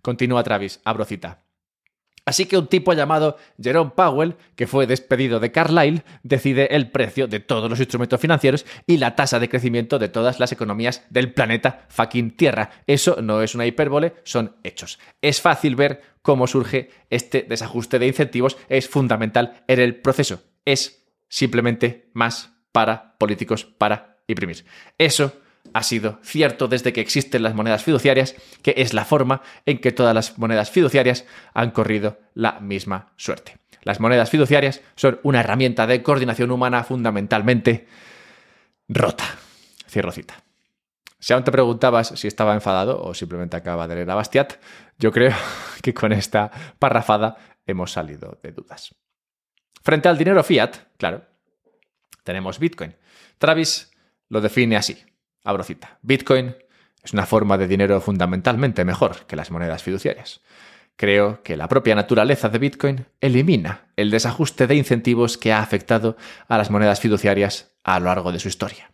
Continúa 0.00 0.42
Travis, 0.44 0.80
abro 0.82 1.04
cita. 1.04 1.43
Así 2.26 2.46
que 2.46 2.56
un 2.56 2.68
tipo 2.68 2.92
llamado 2.94 3.36
Jerome 3.62 3.92
Powell, 3.94 4.36
que 4.56 4.66
fue 4.66 4.86
despedido 4.86 5.40
de 5.40 5.52
Carlyle, 5.52 6.04
decide 6.22 6.74
el 6.74 6.90
precio 6.90 7.26
de 7.26 7.40
todos 7.40 7.68
los 7.68 7.78
instrumentos 7.78 8.20
financieros 8.20 8.64
y 8.86 8.96
la 8.96 9.14
tasa 9.14 9.38
de 9.38 9.48
crecimiento 9.48 9.98
de 9.98 10.08
todas 10.08 10.40
las 10.40 10.50
economías 10.52 11.04
del 11.10 11.32
planeta 11.32 11.86
fucking 11.88 12.36
Tierra. 12.36 12.70
Eso 12.86 13.20
no 13.20 13.42
es 13.42 13.54
una 13.54 13.66
hipérbole, 13.66 14.14
son 14.24 14.56
hechos. 14.64 14.98
Es 15.20 15.40
fácil 15.40 15.76
ver 15.76 16.00
cómo 16.22 16.46
surge 16.46 16.90
este 17.10 17.42
desajuste 17.42 17.98
de 17.98 18.06
incentivos, 18.06 18.56
es 18.68 18.88
fundamental 18.88 19.62
en 19.68 19.80
el 19.80 19.96
proceso. 19.96 20.42
Es 20.64 21.06
simplemente 21.28 22.10
más 22.14 22.54
para 22.72 23.18
políticos 23.18 23.64
para 23.64 24.18
imprimir. 24.26 24.64
Eso 24.96 25.32
ha 25.74 25.82
sido 25.82 26.20
cierto 26.22 26.68
desde 26.68 26.92
que 26.92 27.00
existen 27.00 27.42
las 27.42 27.54
monedas 27.54 27.82
fiduciarias, 27.82 28.36
que 28.62 28.74
es 28.78 28.94
la 28.94 29.04
forma 29.04 29.42
en 29.66 29.80
que 29.80 29.92
todas 29.92 30.14
las 30.14 30.38
monedas 30.38 30.70
fiduciarias 30.70 31.26
han 31.52 31.72
corrido 31.72 32.18
la 32.32 32.60
misma 32.60 33.12
suerte. 33.16 33.58
Las 33.82 34.00
monedas 34.00 34.30
fiduciarias 34.30 34.80
son 34.94 35.20
una 35.24 35.40
herramienta 35.40 35.86
de 35.86 36.02
coordinación 36.02 36.52
humana 36.52 36.84
fundamentalmente 36.84 37.88
rota. 38.88 39.24
Cierro 39.88 40.12
cita. 40.12 40.42
Si 41.18 41.32
aún 41.32 41.42
te 41.42 41.50
preguntabas 41.50 42.08
si 42.16 42.28
estaba 42.28 42.54
enfadado 42.54 43.02
o 43.02 43.12
simplemente 43.12 43.56
acaba 43.56 43.88
de 43.88 43.96
leer 43.96 44.10
a 44.10 44.14
Bastiat, 44.14 44.54
yo 44.98 45.10
creo 45.10 45.34
que 45.82 45.92
con 45.92 46.12
esta 46.12 46.50
parrafada 46.78 47.36
hemos 47.66 47.90
salido 47.92 48.38
de 48.42 48.52
dudas. 48.52 48.94
Frente 49.82 50.08
al 50.08 50.16
dinero 50.16 50.42
fiat, 50.44 50.76
claro, 50.96 51.24
tenemos 52.22 52.60
Bitcoin. 52.60 52.94
Travis 53.38 53.90
lo 54.28 54.40
define 54.40 54.76
así. 54.76 55.04
Abro 55.44 55.62
cita. 55.62 55.98
Bitcoin 56.02 56.56
es 57.02 57.12
una 57.12 57.26
forma 57.26 57.58
de 57.58 57.68
dinero 57.68 58.00
fundamentalmente 58.00 58.84
mejor 58.84 59.26
que 59.26 59.36
las 59.36 59.50
monedas 59.50 59.82
fiduciarias. 59.82 60.40
Creo 60.96 61.42
que 61.42 61.56
la 61.56 61.68
propia 61.68 61.94
naturaleza 61.94 62.48
de 62.48 62.58
Bitcoin 62.58 63.06
elimina 63.20 63.88
el 63.96 64.10
desajuste 64.10 64.66
de 64.66 64.76
incentivos 64.76 65.36
que 65.36 65.52
ha 65.52 65.60
afectado 65.60 66.16
a 66.48 66.56
las 66.56 66.70
monedas 66.70 67.00
fiduciarias 67.00 67.76
a 67.82 67.98
lo 68.00 68.06
largo 68.06 68.32
de 68.32 68.38
su 68.38 68.48
historia. 68.48 68.90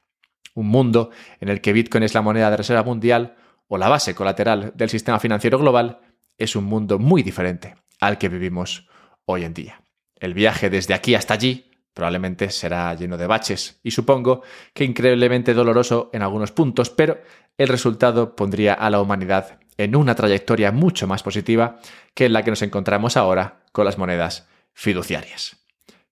Un 0.54 0.66
mundo 0.66 1.10
en 1.40 1.50
el 1.50 1.60
que 1.60 1.72
Bitcoin 1.72 2.02
es 2.02 2.14
la 2.14 2.22
moneda 2.22 2.50
de 2.50 2.56
reserva 2.56 2.82
mundial 2.82 3.36
o 3.68 3.78
la 3.78 3.88
base 3.88 4.16
colateral 4.16 4.72
del 4.74 4.90
sistema 4.90 5.20
financiero 5.20 5.58
global 5.58 6.00
es 6.36 6.56
un 6.56 6.64
mundo 6.64 6.98
muy 6.98 7.22
diferente 7.22 7.76
al 8.00 8.18
que 8.18 8.28
vivimos 8.28 8.88
hoy 9.24 9.44
en 9.44 9.54
día. 9.54 9.82
El 10.16 10.34
viaje 10.34 10.68
desde 10.68 10.94
aquí 10.94 11.14
hasta 11.14 11.34
allí 11.34 11.69
Probablemente 11.94 12.50
será 12.50 12.94
lleno 12.94 13.16
de 13.16 13.26
baches 13.26 13.80
y 13.82 13.90
supongo 13.90 14.42
que 14.72 14.84
increíblemente 14.84 15.54
doloroso 15.54 16.10
en 16.12 16.22
algunos 16.22 16.52
puntos, 16.52 16.90
pero 16.90 17.20
el 17.58 17.68
resultado 17.68 18.36
pondría 18.36 18.74
a 18.74 18.90
la 18.90 19.00
humanidad 19.00 19.58
en 19.76 19.96
una 19.96 20.14
trayectoria 20.14 20.72
mucho 20.72 21.06
más 21.06 21.22
positiva 21.22 21.78
que 22.14 22.26
en 22.26 22.32
la 22.32 22.42
que 22.42 22.50
nos 22.50 22.62
encontramos 22.62 23.16
ahora 23.16 23.64
con 23.72 23.84
las 23.84 23.98
monedas 23.98 24.48
fiduciarias. 24.72 25.56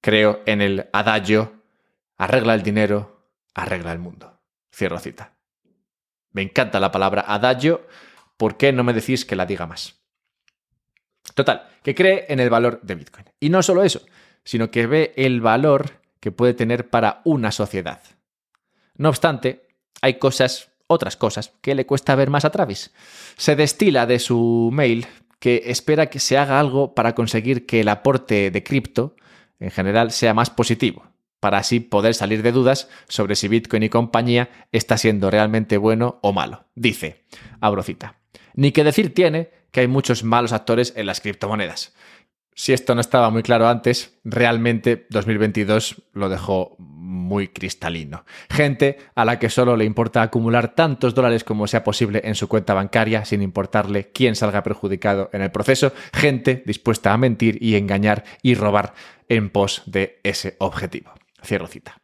Creo 0.01 0.43
en 0.47 0.63
el 0.63 0.89
adagio, 0.93 1.63
arregla 2.17 2.55
el 2.55 2.63
dinero, 2.63 3.27
arregla 3.55 3.93
el 3.93 3.99
mundo. 3.99 4.41
Cierro 4.73 4.99
cita. 4.99 5.35
Me 6.33 6.43
encanta 6.43 6.81
la 6.81 6.93
palabra 6.93 7.25
adagio, 7.27 7.87
¿por 8.37 8.57
qué 8.57 8.73
no 8.73 8.85
me 8.85 8.93
decís 8.93 9.25
que 9.25 9.37
la 9.37 9.47
diga 9.47 9.67
más? 9.67 10.01
Total, 11.35 11.69
que 11.83 11.95
cree 11.95 12.27
en 12.29 12.41
el 12.41 12.51
valor 12.51 12.81
de 12.83 12.95
Bitcoin. 12.95 13.27
Y 13.41 13.51
no 13.51 13.63
solo 13.63 13.83
eso, 13.83 14.01
sino 14.49 14.71
que 14.71 14.87
ve 14.87 15.13
el 15.17 15.43
valor 15.43 16.01
que 16.21 16.33
puede 16.33 16.55
tener 16.55 16.89
para 16.89 17.21
una 17.25 17.53
sociedad. 17.53 18.01
No 18.97 19.11
obstante, 19.11 19.69
hay 20.01 20.15
cosas, 20.15 20.71
otras 20.87 21.19
cosas, 21.19 21.53
que 21.61 21.75
le 21.75 21.85
cuesta 21.85 22.15
ver 22.15 22.31
más 22.31 22.47
a 22.47 22.51
Travis. 22.51 22.91
Se 23.37 23.57
destila 23.57 24.07
de 24.07 24.19
su 24.19 24.71
mail 24.73 25.07
que 25.39 25.65
espera 25.67 26.07
que 26.07 26.19
se 26.19 26.39
haga 26.39 26.59
algo 26.59 26.95
para 26.95 27.15
conseguir 27.15 27.67
que 27.67 27.81
el 27.81 27.89
aporte 27.89 28.51
de 28.51 28.63
cripto, 28.63 29.17
en 29.61 29.71
general, 29.71 30.13
sea 30.13 30.33
más 30.33 30.49
positivo, 30.49 31.05
para 31.41 31.59
así 31.59 31.81
poder 31.81 32.15
salir 32.15 32.43
de 32.43 32.53
dudas 32.53 32.89
sobre 33.07 33.37
si 33.37 33.49
Bitcoin 33.49 33.83
y 33.83 33.91
compañía 33.91 34.49
está 34.73 34.97
siendo 34.97 35.31
realmente 35.31 35.77
bueno 35.77 36.21
o 36.23 36.33
malo. 36.33 36.65
Dice, 36.75 37.27
abro 37.61 37.83
cita, 37.83 38.17
ni 38.55 38.73
que 38.73 38.83
decir 38.83 39.13
tiene 39.13 39.51
que 39.73 39.81
hay 39.81 39.89
muchos 39.89 40.25
malos 40.25 40.55
actores 40.55 40.95
en 40.97 41.05
las 41.05 41.21
criptomonedas. 41.21 41.93
Si 42.59 42.73
esto 42.73 42.97
no 42.97 43.01
estaba 43.01 43.31
muy 43.31 43.45
claro 43.45 43.69
antes, 43.69 44.19
realmente 44.25 45.07
2022 45.11 46.03
lo 46.13 46.29
dejó 46.29 46.75
muy 46.79 47.47
cristalino. 47.47 48.25
Gente 48.51 48.99
a 49.15 49.25
la 49.25 49.39
que 49.39 49.49
solo 49.49 49.77
le 49.77 49.85
importa 49.85 50.23
acumular 50.23 50.75
tantos 50.75 51.15
dólares 51.15 51.45
como 51.45 51.69
sea 51.69 51.85
posible 51.85 52.21
en 52.25 52.35
su 52.35 52.49
cuenta 52.49 52.75
bancaria 52.75 53.25
sin 53.25 53.43
importarle 53.43 54.11
quién 54.11 54.35
salga 54.35 54.65
perjudicado 54.65 55.31
en 55.33 55.43
el 55.43 55.53
proceso. 55.53 55.93
Gente 56.13 56.65
dispuesta 56.67 57.13
a 57.13 57.17
mentir 57.17 57.63
y 57.63 57.77
engañar 57.77 58.25
y 58.43 58.57
robar 58.57 58.93
en 59.29 59.51
pos 59.51 59.85
de 59.87 60.19
ese 60.25 60.57
objetivo. 60.59 61.13
Cierro 61.45 61.69
cita. 61.69 62.01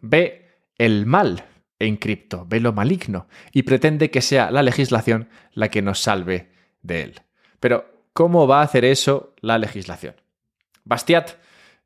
Ve 0.00 0.46
el 0.78 1.06
mal 1.06 1.44
en 1.80 1.96
cripto, 1.96 2.46
ve 2.48 2.60
lo 2.60 2.72
maligno 2.72 3.26
y 3.50 3.64
pretende 3.64 4.12
que 4.12 4.22
sea 4.22 4.52
la 4.52 4.62
legislación 4.62 5.28
la 5.54 5.70
que 5.72 5.82
nos 5.82 5.98
salve 5.98 6.52
de 6.82 7.02
él. 7.02 7.20
Pero 7.58 7.97
¿Cómo 8.18 8.48
va 8.48 8.58
a 8.58 8.64
hacer 8.64 8.84
eso 8.84 9.32
la 9.42 9.58
legislación? 9.58 10.16
Bastiat 10.82 11.36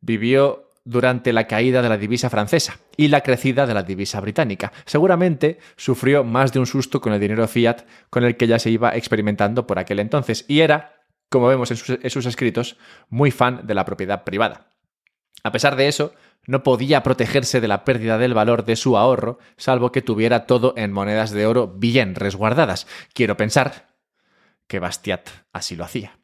vivió 0.01 0.71
durante 0.83 1.31
la 1.31 1.47
caída 1.47 1.83
de 1.83 1.91
la 1.91 1.99
divisa 1.99 2.31
francesa 2.31 2.79
y 2.97 3.09
la 3.09 3.21
crecida 3.21 3.67
de 3.67 3.75
la 3.75 3.83
divisa 3.83 4.19
británica. 4.19 4.73
Seguramente 4.87 5.59
sufrió 5.77 6.25
más 6.25 6.51
de 6.55 6.59
un 6.59 6.65
susto 6.65 7.03
con 7.03 7.13
el 7.13 7.21
dinero 7.21 7.47
fiat 7.47 7.83
con 8.09 8.25
el 8.25 8.39
que 8.39 8.47
ya 8.47 8.59
se 8.59 8.71
iba 8.71 8.97
experimentando 8.97 9.67
por 9.67 9.79
aquel 9.79 9.99
entonces 10.01 10.47
y 10.49 10.61
era, 10.61 11.05
como 11.29 11.49
vemos 11.49 11.71
en 11.71 11.77
sus, 11.77 12.25
escritos, 12.27 12.79
muy 13.11 13.31
fan 13.31 13.67
de 13.67 13.75
la 13.75 13.85
propiedad 13.85 14.25
privada. 14.25 14.71
A 15.43 15.53
pesar 15.53 15.77
de 15.77 15.87
eso, 15.87 16.15
no 16.47 16.63
podía 16.63 17.03
protegerse 17.03 17.61
de 17.61 17.69
la 17.69 17.85
pérdida 17.85 18.17
del 18.17 18.33
valor 18.33 18.65
de 18.65 18.77
su 18.77 18.97
ahorro, 18.97 19.39
salvo 19.59 19.93
que 19.93 20.01
tuviera 20.01 20.47
todo 20.47 20.73
en 20.79 20.93
monedas 20.93 21.31
de 21.31 21.45
oro 21.45 21.69
bien 21.69 22.15
resguardadas. 22.15 22.87
Quiero 23.13 23.37
pensar 23.37 23.89
que 24.67 24.79
Bastiat 24.79 25.29
así 25.53 25.77
lo 25.77 25.85
hacía. 25.85 26.22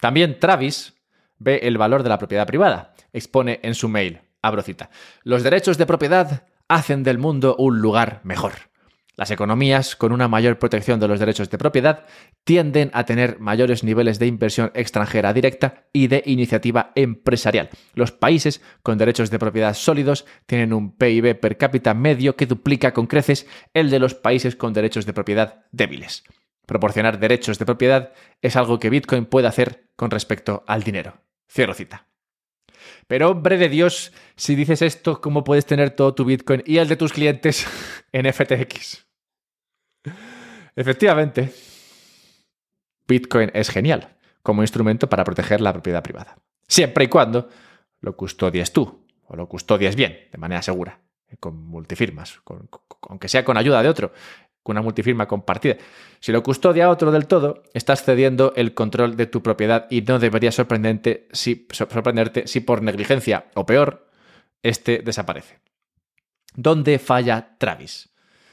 También 0.00 0.38
Travis 0.38 0.94
ve 1.38 1.60
el 1.62 1.78
valor 1.78 2.02
de 2.02 2.08
la 2.08 2.18
propiedad 2.18 2.46
privada. 2.46 2.94
Expone 3.12 3.60
en 3.62 3.74
su 3.74 3.88
mail, 3.88 4.20
abro 4.42 4.62
cita, 4.62 4.90
los 5.22 5.42
derechos 5.42 5.78
de 5.78 5.86
propiedad 5.86 6.46
hacen 6.68 7.02
del 7.02 7.18
mundo 7.18 7.56
un 7.58 7.80
lugar 7.80 8.20
mejor. 8.24 8.70
Las 9.16 9.30
economías 9.30 9.96
con 9.96 10.12
una 10.12 10.28
mayor 10.28 10.58
protección 10.58 10.98
de 10.98 11.06
los 11.06 11.20
derechos 11.20 11.50
de 11.50 11.58
propiedad 11.58 12.06
tienden 12.44 12.90
a 12.94 13.04
tener 13.04 13.38
mayores 13.38 13.84
niveles 13.84 14.18
de 14.18 14.26
inversión 14.26 14.70
extranjera 14.72 15.34
directa 15.34 15.84
y 15.92 16.06
de 16.06 16.22
iniciativa 16.24 16.92
empresarial. 16.94 17.68
Los 17.92 18.12
países 18.12 18.62
con 18.82 18.96
derechos 18.96 19.30
de 19.30 19.38
propiedad 19.38 19.74
sólidos 19.74 20.24
tienen 20.46 20.72
un 20.72 20.96
PIB 20.96 21.38
per 21.38 21.58
cápita 21.58 21.92
medio 21.92 22.34
que 22.34 22.46
duplica 22.46 22.94
con 22.94 23.06
creces 23.06 23.46
el 23.74 23.90
de 23.90 23.98
los 23.98 24.14
países 24.14 24.56
con 24.56 24.72
derechos 24.72 25.04
de 25.04 25.12
propiedad 25.12 25.66
débiles. 25.70 26.24
Proporcionar 26.70 27.18
derechos 27.18 27.58
de 27.58 27.66
propiedad 27.66 28.12
es 28.40 28.54
algo 28.54 28.78
que 28.78 28.90
Bitcoin 28.90 29.26
puede 29.26 29.48
hacer 29.48 29.88
con 29.96 30.08
respecto 30.08 30.62
al 30.68 30.84
dinero. 30.84 31.14
Cierro 31.50 31.74
cita. 31.74 32.06
Pero 33.08 33.30
hombre 33.30 33.58
de 33.58 33.68
Dios, 33.68 34.12
si 34.36 34.54
dices 34.54 34.80
esto, 34.80 35.20
¿cómo 35.20 35.42
puedes 35.42 35.66
tener 35.66 35.90
todo 35.90 36.14
tu 36.14 36.24
Bitcoin 36.24 36.62
y 36.64 36.78
el 36.78 36.86
de 36.86 36.94
tus 36.94 37.12
clientes 37.12 37.66
en 38.12 38.32
FTX? 38.32 39.04
Efectivamente, 40.76 41.52
Bitcoin 43.08 43.50
es 43.52 43.68
genial 43.68 44.16
como 44.40 44.62
instrumento 44.62 45.08
para 45.08 45.24
proteger 45.24 45.60
la 45.60 45.72
propiedad 45.72 46.04
privada. 46.04 46.38
Siempre 46.68 47.06
y 47.06 47.08
cuando 47.08 47.48
lo 48.00 48.16
custodies 48.16 48.72
tú 48.72 49.08
o 49.26 49.34
lo 49.34 49.48
custodies 49.48 49.96
bien, 49.96 50.28
de 50.30 50.38
manera 50.38 50.62
segura, 50.62 51.00
con 51.40 51.56
multifirmas, 51.66 52.40
aunque 53.08 53.26
sea 53.26 53.44
con 53.44 53.56
ayuda 53.56 53.82
de 53.82 53.88
otro 53.88 54.12
con 54.62 54.74
una 54.74 54.82
multifirma 54.82 55.26
compartida. 55.26 55.76
Si 56.20 56.32
lo 56.32 56.42
custodia 56.42 56.90
otro 56.90 57.10
del 57.10 57.26
todo, 57.26 57.62
estás 57.74 58.04
cediendo 58.04 58.52
el 58.56 58.74
control 58.74 59.16
de 59.16 59.26
tu 59.26 59.42
propiedad 59.42 59.86
y 59.90 60.02
no 60.02 60.18
debería 60.18 60.52
sorprenderte 60.52 61.28
si, 61.32 61.66
sorprenderte 61.70 62.46
si 62.46 62.60
por 62.60 62.82
negligencia 62.82 63.46
o 63.54 63.64
peor, 63.66 64.08
este 64.62 64.98
desaparece. 64.98 65.60
¿Dónde 66.54 66.98
falla 66.98 67.56
Travis? 67.58 68.10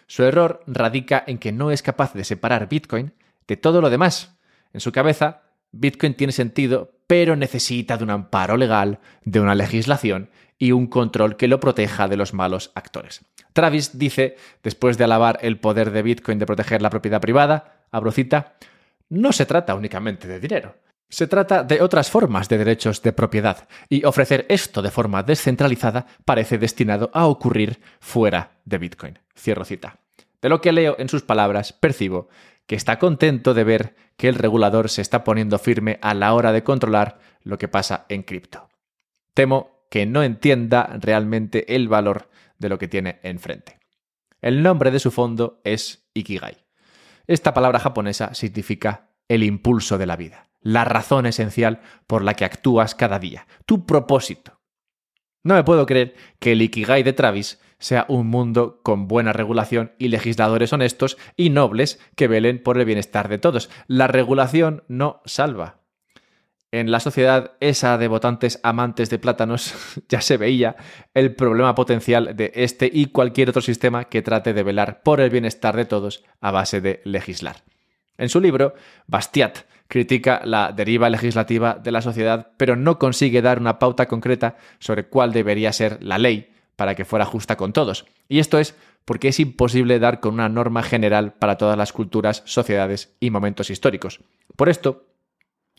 Su 0.07 0.23
error 0.23 0.63
radica 0.67 1.23
en 1.27 1.37
que 1.37 1.51
no 1.51 1.71
es 1.71 1.81
capaz 1.81 2.13
de 2.13 2.23
separar 2.23 2.69
Bitcoin 2.69 3.13
de 3.47 3.57
todo 3.57 3.81
lo 3.81 3.89
demás. 3.89 4.39
En 4.71 4.79
su 4.79 4.91
cabeza, 4.91 5.43
Bitcoin 5.71 6.13
tiene 6.13 6.31
sentido, 6.31 6.93
pero 7.07 7.35
necesita 7.35 7.97
de 7.97 8.03
un 8.03 8.11
amparo 8.11 8.55
legal, 8.55 8.99
de 9.23 9.39
una 9.39 9.55
legislación 9.55 10.29
y 10.57 10.71
un 10.71 10.87
control 10.87 11.37
que 11.37 11.47
lo 11.47 11.59
proteja 11.59 12.07
de 12.07 12.17
los 12.17 12.33
malos 12.33 12.71
actores. 12.75 13.25
Travis 13.53 13.97
dice, 13.97 14.35
después 14.63 14.97
de 14.97 15.03
alabar 15.03 15.39
el 15.41 15.59
poder 15.59 15.91
de 15.91 16.01
Bitcoin 16.01 16.39
de 16.39 16.45
proteger 16.45 16.81
la 16.81 16.89
propiedad 16.89 17.21
privada, 17.21 17.85
abro 17.91 18.11
cita, 18.11 18.55
no 19.09 19.31
se 19.31 19.45
trata 19.45 19.75
únicamente 19.75 20.27
de 20.27 20.39
dinero. 20.39 20.75
Se 21.09 21.27
trata 21.27 21.63
de 21.63 21.81
otras 21.81 22.11
formas 22.11 22.49
de 22.49 22.57
derechos 22.57 23.01
de 23.01 23.13
propiedad, 23.13 23.67
y 23.87 24.03
ofrecer 24.03 24.45
esto 24.49 24.81
de 24.81 24.91
forma 24.91 25.23
descentralizada 25.23 26.05
parece 26.25 26.57
destinado 26.57 27.09
a 27.13 27.27
ocurrir 27.27 27.79
fuera 28.01 28.59
de 28.65 28.77
Bitcoin. 28.77 29.19
Cierro 29.35 29.63
cita. 29.63 29.99
De 30.41 30.49
lo 30.49 30.59
que 30.59 30.73
leo 30.73 30.95
en 30.99 31.07
sus 31.07 31.23
palabras, 31.23 31.71
percibo 31.71 32.27
que 32.67 32.75
está 32.75 32.99
contento 32.99 33.53
de 33.53 33.63
ver 33.63 33.95
que 34.17 34.27
el 34.27 34.35
regulador 34.35 34.89
se 34.89 35.01
está 35.01 35.23
poniendo 35.23 35.57
firme 35.57 35.97
a 36.01 36.13
la 36.13 36.33
hora 36.33 36.51
de 36.51 36.63
controlar 36.63 37.19
lo 37.43 37.57
que 37.57 37.69
pasa 37.69 38.05
en 38.09 38.23
cripto. 38.23 38.67
Temo 39.33 39.76
que 39.89 40.05
no 40.05 40.23
entienda 40.23 40.97
realmente 40.99 41.75
el 41.75 41.87
valor 41.87 42.29
de 42.59 42.69
lo 42.69 42.77
que 42.77 42.87
tiene 42.87 43.19
enfrente. 43.23 43.79
El 44.41 44.63
nombre 44.63 44.91
de 44.91 44.99
su 44.99 45.11
fondo 45.11 45.61
es 45.63 46.07
Ikigai. 46.13 46.57
Esta 47.27 47.53
palabra 47.53 47.79
japonesa 47.79 48.33
significa 48.33 49.09
el 49.27 49.43
impulso 49.43 49.97
de 49.97 50.05
la 50.05 50.15
vida, 50.15 50.49
la 50.61 50.85
razón 50.85 51.25
esencial 51.25 51.81
por 52.07 52.23
la 52.23 52.35
que 52.35 52.45
actúas 52.45 52.95
cada 52.95 53.19
día, 53.19 53.47
tu 53.65 53.85
propósito. 53.85 54.59
No 55.43 55.55
me 55.55 55.63
puedo 55.63 55.85
creer 55.85 56.15
que 56.39 56.53
el 56.53 56.61
Ikigai 56.61 57.03
de 57.03 57.13
Travis 57.13 57.59
sea 57.79 58.05
un 58.09 58.27
mundo 58.27 58.81
con 58.83 59.07
buena 59.07 59.33
regulación 59.33 59.93
y 59.97 60.07
legisladores 60.07 60.73
honestos 60.73 61.17
y 61.35 61.49
nobles 61.49 61.99
que 62.15 62.27
velen 62.27 62.61
por 62.61 62.77
el 62.77 62.85
bienestar 62.85 63.29
de 63.29 63.37
todos. 63.37 63.69
La 63.87 64.07
regulación 64.07 64.83
no 64.87 65.21
salva, 65.25 65.81
en 66.71 66.91
la 66.91 66.99
sociedad 66.99 67.53
esa 67.59 67.97
de 67.97 68.07
votantes 68.07 68.59
amantes 68.63 69.09
de 69.09 69.19
plátanos 69.19 69.73
ya 70.09 70.21
se 70.21 70.37
veía 70.37 70.75
el 71.13 71.33
problema 71.35 71.75
potencial 71.75 72.35
de 72.35 72.51
este 72.55 72.89
y 72.91 73.07
cualquier 73.07 73.49
otro 73.49 73.61
sistema 73.61 74.05
que 74.05 74.21
trate 74.21 74.53
de 74.53 74.63
velar 74.63 75.01
por 75.01 75.21
el 75.21 75.29
bienestar 75.29 75.75
de 75.75 75.85
todos 75.85 76.23
a 76.41 76.51
base 76.51 76.81
de 76.81 77.01
legislar. 77.05 77.63
En 78.17 78.29
su 78.29 78.41
libro, 78.41 78.73
Bastiat 79.05 79.59
critica 79.87 80.41
la 80.43 80.71
deriva 80.71 81.09
legislativa 81.09 81.75
de 81.75 81.91
la 81.91 82.01
sociedad, 82.01 82.51
pero 82.57 82.75
no 82.75 82.99
consigue 82.99 83.41
dar 83.41 83.59
una 83.59 83.79
pauta 83.79 84.07
concreta 84.07 84.57
sobre 84.79 85.05
cuál 85.05 85.31
debería 85.31 85.71
ser 85.71 86.03
la 86.03 86.17
ley 86.17 86.51
para 86.75 86.95
que 86.95 87.05
fuera 87.05 87.25
justa 87.25 87.55
con 87.55 87.73
todos. 87.73 88.05
Y 88.27 88.39
esto 88.39 88.59
es 88.59 88.75
porque 89.05 89.29
es 89.29 89.39
imposible 89.39 89.99
dar 89.99 90.19
con 90.19 90.33
una 90.33 90.49
norma 90.49 90.83
general 90.83 91.33
para 91.33 91.57
todas 91.57 91.77
las 91.77 91.93
culturas, 91.93 92.43
sociedades 92.45 93.15
y 93.21 93.29
momentos 93.29 93.69
históricos. 93.69 94.19
Por 94.57 94.67
esto, 94.67 95.05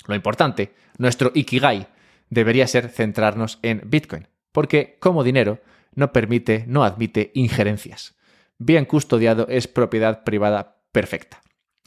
lo 0.07 0.15
importante, 0.15 0.75
nuestro 0.99 1.33
Ikigai, 1.35 1.89
debería 2.31 2.67
ser 2.67 2.89
centrarnos 2.89 3.59
en 3.63 3.83
Bitcoin, 3.87 4.29
porque 4.53 4.97
como 5.01 5.25
dinero 5.25 5.61
no 5.95 6.13
permite, 6.13 6.65
no 6.67 6.85
admite 6.85 7.31
injerencias. 7.35 8.15
Bien 8.59 8.85
custodiado 8.85 9.47
es 9.49 9.69
propiedad 9.69 10.25
privada 10.25 10.77
perfecta. 10.93 11.41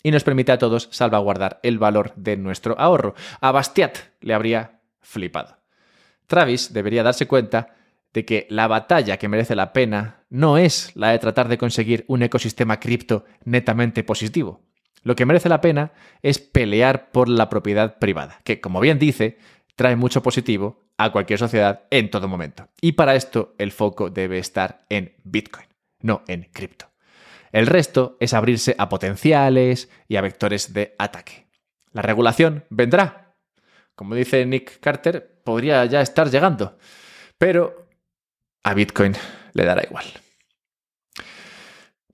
Y 0.04 0.12
nos 0.12 0.24
permite 0.24 0.52
a 0.52 0.58
todos 0.58 0.90
salvaguardar 0.92 1.60
el 1.64 1.78
valor 1.78 2.14
de 2.16 2.38
nuestro 2.38 2.80
ahorro. 2.80 3.14
A 3.40 3.52
Bastiat 3.52 3.98
le 4.22 4.34
habría 4.34 4.80
flipado. 5.02 5.58
Travis 6.28 6.74
debería 6.74 7.04
darse 7.04 7.28
cuenta 7.28 7.76
de 8.14 8.26
que 8.26 8.48
la 8.50 8.68
batalla 8.68 9.18
que 9.18 9.28
merece 9.28 9.56
la 9.56 9.74
pena 9.74 10.24
no 10.30 10.58
es 10.58 10.96
la 10.96 11.12
de 11.12 11.20
tratar 11.20 11.48
de 11.48 11.58
conseguir 11.58 12.06
un 12.08 12.24
ecosistema 12.24 12.80
cripto 12.80 13.26
netamente 13.44 14.04
positivo. 14.04 14.62
Lo 15.04 15.16
que 15.16 15.26
merece 15.26 15.50
la 15.50 15.62
pena 15.62 15.92
es 16.22 16.40
pelear 16.40 17.12
por 17.12 17.28
la 17.28 17.50
propiedad 17.50 17.98
privada, 17.98 18.40
que, 18.44 18.62
como 18.62 18.80
bien 18.80 19.00
dice, 19.00 19.38
trae 19.76 19.96
mucho 19.96 20.22
positivo 20.22 20.84
a 20.98 21.12
cualquier 21.12 21.40
sociedad 21.40 21.84
en 21.90 22.12
todo 22.12 22.28
momento. 22.28 22.70
Y 22.82 22.92
para 22.94 23.16
esto 23.16 23.56
el 23.58 23.72
foco 23.72 24.10
debe 24.10 24.38
estar 24.38 24.86
en 24.90 25.16
Bitcoin, 25.24 25.68
no 26.02 26.24
en 26.28 26.44
cripto. 26.54 26.92
El 27.52 27.68
resto 27.68 28.18
es 28.20 28.34
abrirse 28.34 28.76
a 28.78 28.90
potenciales 28.90 29.90
y 30.08 30.16
a 30.16 30.22
vectores 30.22 30.74
de 30.74 30.96
ataque. 30.98 31.48
La 31.92 32.02
regulación 32.02 32.64
vendrá. 32.70 33.36
Como 33.96 34.16
dice 34.16 34.46
Nick 34.46 34.80
Carter, 34.80 35.42
podría 35.44 35.86
ya 35.86 36.02
estar 36.02 36.30
llegando. 36.30 36.78
Pero 37.38 37.88
a 38.64 38.74
Bitcoin 38.74 39.14
le 39.54 39.66
dará 39.66 39.84
igual. 39.84 40.06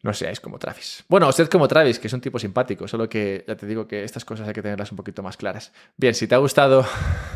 No 0.07 0.13
seáis 0.13 0.39
como 0.39 0.57
Travis. 0.57 1.03
Bueno, 1.09 1.27
usted 1.27 1.49
como 1.49 1.67
Travis, 1.67 1.99
que 1.99 2.07
es 2.07 2.13
un 2.13 2.21
tipo 2.21 2.39
simpático, 2.39 2.87
solo 2.87 3.09
que 3.09 3.43
ya 3.45 3.57
te 3.57 3.67
digo 3.67 3.89
que 3.89 4.05
estas 4.05 4.23
cosas 4.23 4.47
hay 4.47 4.53
que 4.53 4.61
tenerlas 4.61 4.89
un 4.89 4.95
poquito 4.95 5.21
más 5.21 5.35
claras. 5.35 5.73
Bien, 5.97 6.13
si 6.13 6.27
te 6.27 6.35
ha 6.35 6.37
gustado 6.37 6.85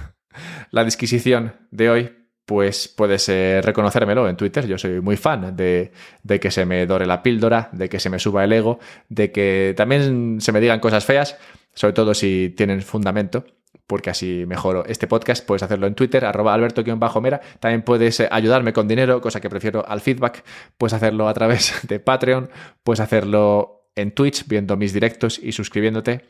la 0.71 0.86
disquisición 0.86 1.53
de 1.69 1.89
hoy, 1.89 2.15
pues 2.45 2.88
puedes 2.88 3.27
eh, 3.27 3.60
reconocérmelo 3.62 4.29
en 4.29 4.38
Twitter. 4.38 4.65
Yo 4.67 4.77
soy 4.77 5.01
muy 5.01 5.17
fan 5.17 5.53
de, 5.53 5.91
de, 6.23 6.39
que 6.39 6.49
se 6.49 6.65
me 6.65 6.86
dore 6.86 7.05
la 7.05 7.21
píldora, 7.21 7.67
de 7.73 7.89
que 7.89 7.99
se 7.99 8.10
me 8.10 8.19
suba 8.19 8.45
el 8.45 8.53
ego, 8.53 8.79
de 9.10 9.34
que 9.34 9.73
también 9.75 10.39
se 10.39 10.53
me 10.53 10.62
digan 10.62 10.79
cosas 10.79 11.03
feas, 11.03 11.38
sobre 11.73 11.91
todo 11.91 12.13
si 12.13 12.53
tienen 12.55 12.81
fundamento 12.81 13.43
porque 13.91 14.10
así 14.10 14.45
mejoro 14.47 14.86
este 14.86 15.06
podcast. 15.06 15.45
Puedes 15.45 15.63
hacerlo 15.63 15.86
en 15.86 15.95
Twitter, 15.95 16.23
arroba 16.23 16.54
alberto-mera. 16.54 17.41
También 17.60 17.82
puedes 17.82 18.21
eh, 18.21 18.27
ayudarme 18.32 18.71
con 18.71 18.88
dinero, 18.88 19.19
cosa 19.19 19.41
que 19.41 19.49
prefiero 19.49 19.86
al 19.86 19.99
feedback. 19.99 20.45
Puedes 20.77 20.93
hacerlo 20.93 21.27
a 21.27 21.34
través 21.34 21.73
de 21.89 21.99
Patreon, 21.99 22.49
puedes 22.84 23.01
hacerlo 23.01 23.89
en 23.93 24.12
Twitch, 24.12 24.47
viendo 24.47 24.77
mis 24.77 24.93
directos 24.93 25.38
y 25.43 25.51
suscribiéndote. 25.51 26.21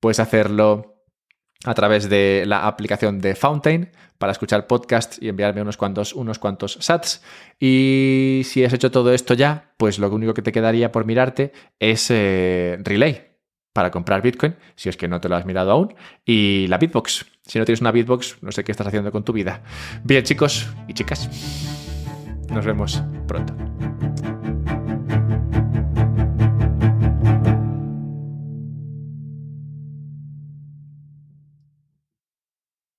Puedes 0.00 0.20
hacerlo 0.20 1.02
a 1.66 1.74
través 1.74 2.08
de 2.08 2.44
la 2.46 2.66
aplicación 2.66 3.20
de 3.20 3.34
Fountain 3.34 3.90
para 4.16 4.32
escuchar 4.32 4.66
podcasts 4.66 5.18
y 5.20 5.28
enviarme 5.28 5.60
unos 5.60 5.76
cuantos, 5.76 6.14
unos 6.14 6.38
cuantos 6.38 6.78
sats. 6.80 7.22
Y 7.60 8.40
si 8.46 8.64
has 8.64 8.72
hecho 8.72 8.90
todo 8.90 9.12
esto 9.12 9.34
ya, 9.34 9.74
pues 9.76 9.98
lo 9.98 10.08
único 10.08 10.32
que 10.32 10.40
te 10.40 10.50
quedaría 10.50 10.90
por 10.90 11.04
mirarte 11.04 11.52
es 11.78 12.10
eh, 12.10 12.78
Relay 12.82 13.31
para 13.72 13.90
comprar 13.90 14.22
Bitcoin, 14.22 14.56
si 14.76 14.88
es 14.88 14.96
que 14.96 15.08
no 15.08 15.20
te 15.20 15.28
lo 15.28 15.36
has 15.36 15.46
mirado 15.46 15.70
aún, 15.70 15.94
y 16.24 16.66
la 16.68 16.78
Bitbox. 16.78 17.26
Si 17.42 17.58
no 17.58 17.64
tienes 17.64 17.80
una 17.80 17.92
Bitbox, 17.92 18.42
no 18.42 18.52
sé 18.52 18.64
qué 18.64 18.72
estás 18.72 18.86
haciendo 18.86 19.10
con 19.10 19.24
tu 19.24 19.32
vida. 19.32 19.62
Bien, 20.04 20.22
chicos 20.22 20.68
y 20.88 20.94
chicas, 20.94 21.28
nos 22.50 22.64
vemos 22.64 23.02
pronto. 23.26 23.54